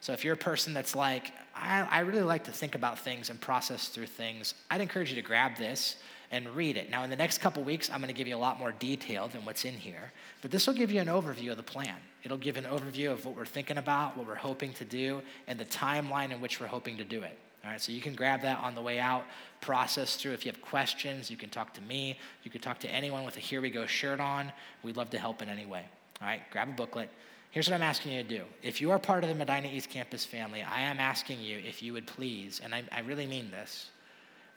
[0.00, 3.30] So if you're a person that's like, I, I really like to think about things
[3.30, 5.96] and process through things, I'd encourage you to grab this
[6.30, 6.90] and read it.
[6.90, 9.28] Now, in the next couple weeks, I'm going to give you a lot more detail
[9.28, 10.12] than what's in here,
[10.42, 11.96] but this will give you an overview of the plan.
[12.24, 15.58] It'll give an overview of what we're thinking about, what we're hoping to do, and
[15.58, 17.38] the timeline in which we're hoping to do it.
[17.64, 19.24] All right, so you can grab that on the way out,
[19.60, 20.32] process through.
[20.32, 22.16] If you have questions, you can talk to me.
[22.44, 24.52] You can talk to anyone with a Here We Go shirt on.
[24.84, 25.84] We'd love to help in any way.
[26.20, 27.10] All right, grab a booklet.
[27.50, 28.44] Here's what I'm asking you to do.
[28.62, 31.82] If you are part of the Medina East Campus family, I am asking you if
[31.82, 33.90] you would please, and I, I really mean this,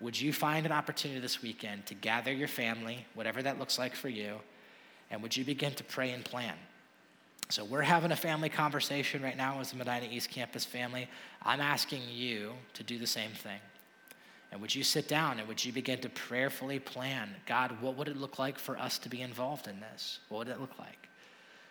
[0.02, 3.96] would you find an opportunity this weekend to gather your family, whatever that looks like
[3.96, 4.36] for you,
[5.12, 6.56] and would you begin to pray and plan?
[7.50, 11.10] So, we're having a family conversation right now as the Medina East Campus family.
[11.42, 13.60] I'm asking you to do the same thing.
[14.52, 18.08] And would you sit down and would you begin to prayerfully plan God, what would
[18.08, 20.20] it look like for us to be involved in this?
[20.30, 21.10] What would it look like?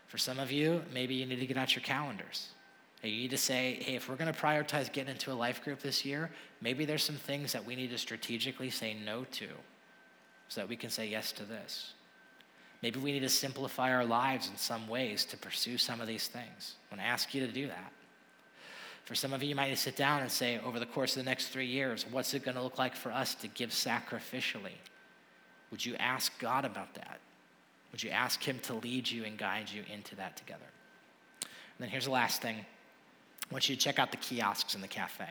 [0.08, 2.48] For some of you, maybe you need to get out your calendars.
[3.02, 5.80] You need to say, hey, if we're going to prioritize getting into a life group
[5.80, 6.30] this year,
[6.60, 9.46] maybe there's some things that we need to strategically say no to
[10.48, 11.92] so that we can say yes to this.
[12.82, 16.26] Maybe we need to simplify our lives in some ways to pursue some of these
[16.26, 16.74] things.
[16.90, 17.92] I want to ask you to do that.
[19.04, 21.30] For some of you, you might sit down and say, over the course of the
[21.30, 24.76] next three years, what's it going to look like for us to give sacrificially?
[25.70, 27.18] Would you ask God about that?
[27.90, 30.66] Would you ask Him to lead you and guide you into that together?
[31.40, 32.66] And then here's the last thing
[33.50, 35.28] I want you to check out the kiosks in the cafe.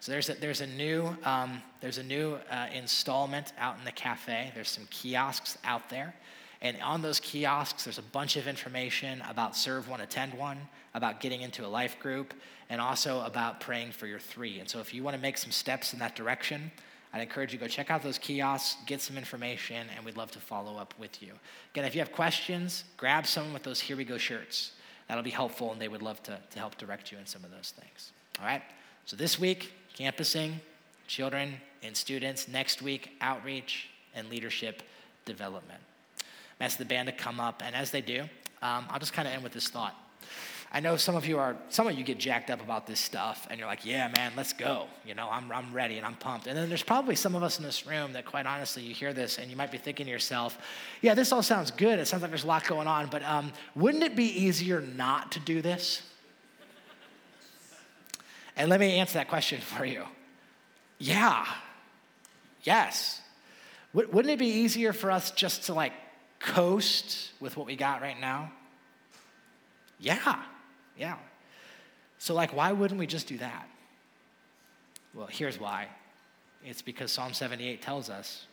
[0.00, 3.92] So there's a, there's a new, um, there's a new uh, installment out in the
[3.92, 4.52] cafe.
[4.54, 6.14] There's some kiosks out there.
[6.60, 10.58] And on those kiosks, there's a bunch of information about serve one, attend one,
[10.94, 12.34] about getting into a life group,
[12.68, 14.58] and also about praying for your three.
[14.58, 16.70] And so if you want to make some steps in that direction,
[17.12, 20.30] I'd encourage you to go check out those kiosks, get some information, and we'd love
[20.32, 21.32] to follow up with you.
[21.72, 24.72] Again, if you have questions, grab someone with those Here We Go shirts.
[25.08, 27.50] That'll be helpful, and they would love to, to help direct you in some of
[27.50, 28.12] those things.
[28.40, 28.62] All right?
[29.04, 30.60] So this week, campusing,
[31.06, 32.48] children and students.
[32.48, 34.82] Next week, outreach and leadership
[35.24, 35.80] development.
[36.60, 38.22] I'm ask the band to come up, and as they do,
[38.62, 39.94] um, I'll just kind of end with this thought.
[40.76, 43.46] I know some of you are, some of you get jacked up about this stuff
[43.48, 44.88] and you're like, yeah, man, let's go.
[45.06, 46.48] You know, I'm, I'm ready and I'm pumped.
[46.48, 49.14] And then there's probably some of us in this room that, quite honestly, you hear
[49.14, 50.58] this and you might be thinking to yourself,
[51.00, 51.98] yeah, this all sounds good.
[51.98, 55.32] It sounds like there's a lot going on, but um, wouldn't it be easier not
[55.32, 56.02] to do this?
[58.54, 60.04] And let me answer that question for you.
[60.98, 61.46] Yeah.
[62.64, 63.22] Yes.
[63.94, 65.94] Wouldn't it be easier for us just to like
[66.38, 68.52] coast with what we got right now?
[69.98, 70.42] Yeah.
[70.98, 71.16] Yeah.
[72.18, 73.68] So, like, why wouldn't we just do that?
[75.14, 75.88] Well, here's why
[76.64, 78.46] it's because Psalm 78 tells us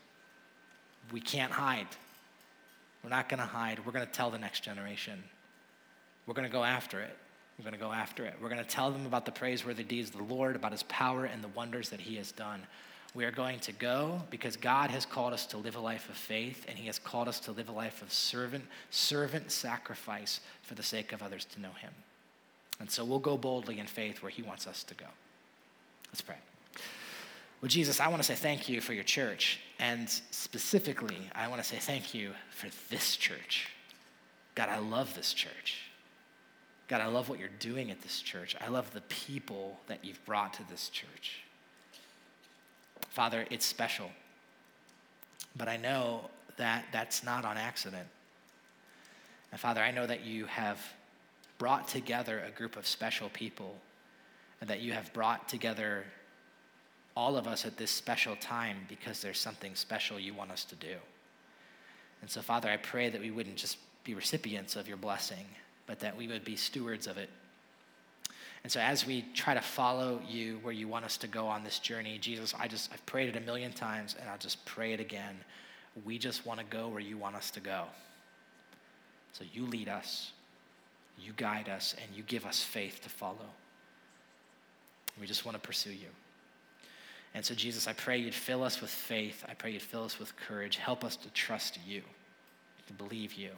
[1.12, 1.88] we can't hide.
[3.04, 3.86] We're not going to hide.
[3.86, 5.22] We're going to tell the next generation.
[6.26, 7.18] We're going to go after it.
[7.58, 8.36] We're going to go after it.
[8.41, 11.26] We're going to tell them about the praiseworthy deeds of the Lord, about his power
[11.26, 12.62] and the wonders that he has done.
[13.14, 16.16] We are going to go because God has called us to live a life of
[16.16, 20.74] faith and he has called us to live a life of servant servant sacrifice for
[20.74, 21.91] the sake of others to know him.
[22.80, 25.05] And so we'll go boldly in faith where He wants us to go.
[26.07, 26.38] Let's pray.
[27.61, 29.59] Well, Jesus, I want to say thank you for your church.
[29.80, 33.69] And specifically, I want to say thank you for this church.
[34.55, 35.80] God, I love this church.
[36.88, 38.55] God, I love what you're doing at this church.
[38.59, 41.43] I love the people that you've brought to this church.
[43.09, 44.09] Father, it's special.
[45.55, 48.07] But I know that that's not on accident.
[49.51, 50.80] And Father, I know that you have
[51.58, 53.76] brought together a group of special people
[54.62, 56.06] and that you have brought together
[57.16, 60.76] all of us at this special time because there's something special you want us to
[60.76, 60.95] do.
[62.22, 65.45] And so, Father, I pray that we wouldn't just be recipients of your blessing,
[65.86, 67.30] but that we would be stewards of it.
[68.64, 71.66] And so, as we try to follow you where you want us to go on
[71.66, 74.93] this journey, Jesus, I just, I've prayed it a million times and I'll just pray
[74.93, 75.36] it again.
[76.06, 77.84] We just want to go where you want us to go.
[79.34, 80.32] So, you lead us
[81.20, 83.49] you guide us, and you give us faith to follow.
[85.20, 86.07] We just want to pursue you.
[87.36, 89.43] And so, Jesus, I pray you'd fill us with faith.
[89.49, 90.78] I pray you'd fill us with courage.
[90.78, 92.01] Help us to trust you,
[92.88, 93.51] to believe you,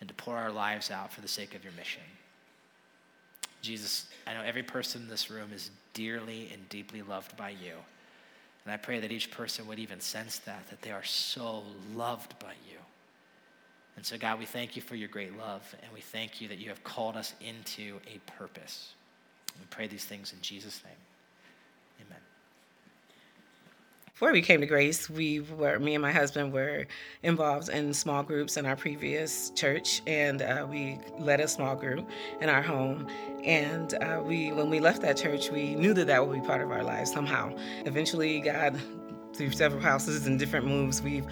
[0.00, 2.02] and to pour our lives out for the sake of your mission.
[3.60, 7.74] Jesus, I know every person in this room is dearly and deeply loved by you.
[8.64, 11.62] And I pray that each person would even sense that, that they are so
[11.94, 12.71] loved by you.
[13.96, 16.58] And so, God, we thank you for your great love, and we thank you that
[16.58, 18.94] you have called us into a purpose.
[19.60, 20.94] We pray these things in Jesus' name.
[22.06, 22.20] Amen.
[24.12, 26.86] Before we came to Grace, we were me and my husband were
[27.22, 32.08] involved in small groups in our previous church, and uh, we led a small group
[32.40, 33.06] in our home.
[33.44, 36.62] And uh, we, when we left that church, we knew that that would be part
[36.62, 37.54] of our lives somehow.
[37.84, 38.80] Eventually, God
[39.34, 41.26] through several houses and different moves, we've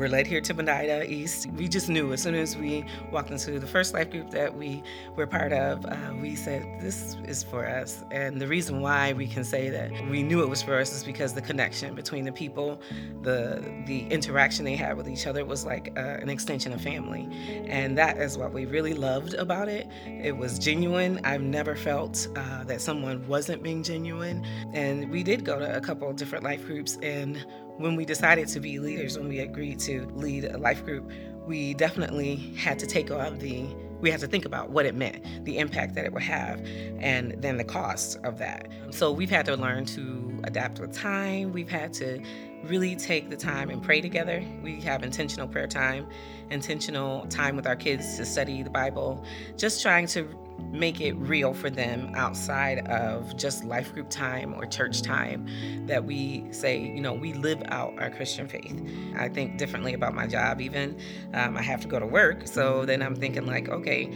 [0.00, 1.46] we're led here to Medina East.
[1.50, 4.82] We just knew as soon as we walked into the first life group that we
[5.14, 8.02] were part of, uh, we said, This is for us.
[8.10, 11.04] And the reason why we can say that we knew it was for us is
[11.04, 12.80] because the connection between the people,
[13.20, 17.28] the, the interaction they had with each other was like uh, an extension of family.
[17.66, 19.86] And that is what we really loved about it.
[20.06, 21.20] It was genuine.
[21.24, 24.46] I've never felt uh, that someone wasn't being genuine.
[24.72, 27.44] And we did go to a couple different life groups and
[27.80, 31.10] when we decided to be leaders, when we agreed to lead a life group,
[31.46, 33.66] we definitely had to take on the
[34.00, 36.58] we had to think about what it meant, the impact that it would have,
[37.00, 38.66] and then the cost of that.
[38.88, 41.52] So we've had to learn to adapt with time.
[41.52, 42.18] We've had to
[42.64, 44.42] really take the time and pray together.
[44.62, 46.06] We have intentional prayer time,
[46.50, 49.22] intentional time with our kids to study the Bible,
[49.58, 50.26] just trying to
[50.72, 55.46] make it real for them outside of just life group time or church time
[55.86, 58.80] that we say you know we live out our christian faith.
[59.16, 60.98] I think differently about my job even.
[61.34, 64.10] Um, i have to go to work so then i'm thinking like okay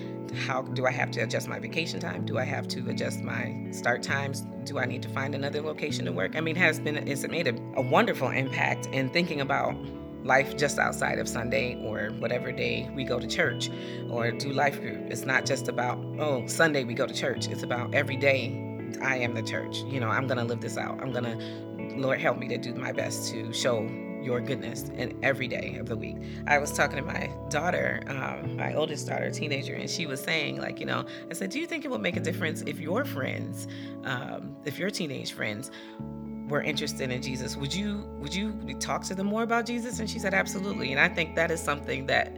[0.47, 2.25] how do i have to adjust my vacation time?
[2.25, 4.47] Do i have to adjust my start times?
[4.65, 6.37] Do i need to find another location to work?
[6.37, 9.75] I mean has been it's made a, a wonderful impact in thinking about
[10.25, 13.71] life just outside of Sunday or whatever day we go to church
[14.11, 15.11] or do life group.
[15.11, 17.47] It's not just about, oh, Sunday we go to church.
[17.49, 18.61] It's about every day
[19.03, 19.79] I am the church.
[19.83, 21.01] You know, I'm going to live this out.
[21.03, 23.87] I'm going to, Lord, help me to do my best to show
[24.23, 26.17] your goodness in every day of the week.
[26.47, 30.59] I was talking to my daughter, um, my oldest daughter, teenager, and she was saying,
[30.59, 33.05] like, you know, I said, do you think it would make a difference if your
[33.05, 33.69] friends,
[34.05, 35.71] um, if your teenage friends,
[36.49, 40.01] were interested in Jesus, would you would you talk to them more about Jesus?
[40.01, 40.93] And she said, absolutely.
[40.93, 42.37] And I think that is something that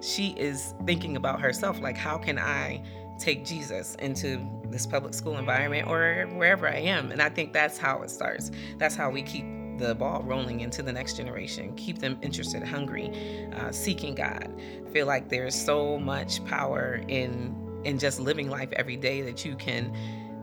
[0.00, 1.80] she is thinking about herself.
[1.80, 2.82] Like, how can I
[3.18, 7.10] take Jesus into this public school environment or wherever I am?
[7.10, 8.50] And I think that's how it starts.
[8.76, 9.44] That's how we keep
[9.78, 14.52] the ball rolling into the next generation, keep them interested, hungry, uh, seeking God.
[14.86, 19.44] I feel like there's so much power in in just living life every day that
[19.44, 19.96] you can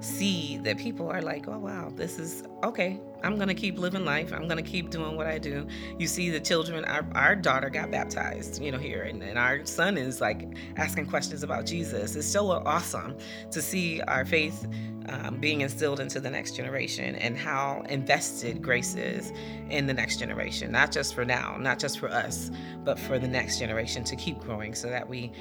[0.05, 2.99] see that people are like, oh, wow, this is okay.
[3.23, 4.31] I'm going to keep living life.
[4.31, 5.67] I'm going to keep doing what I do.
[5.97, 9.65] You see the children, our, our daughter got baptized, you know, here, and, and our
[9.65, 10.47] son is like
[10.77, 12.15] asking questions about Jesus.
[12.15, 13.17] It's so awesome
[13.51, 14.67] to see our faith
[15.09, 19.31] um, being instilled into the next generation and how invested Grace is
[19.69, 22.51] in the next generation, not just for now, not just for us,
[22.83, 25.31] but for the next generation to keep growing so that we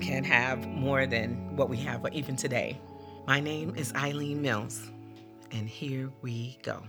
[0.00, 2.78] can have more than what we have even today.
[3.26, 4.90] My name is Eileen Mills,
[5.50, 6.82] and here we go.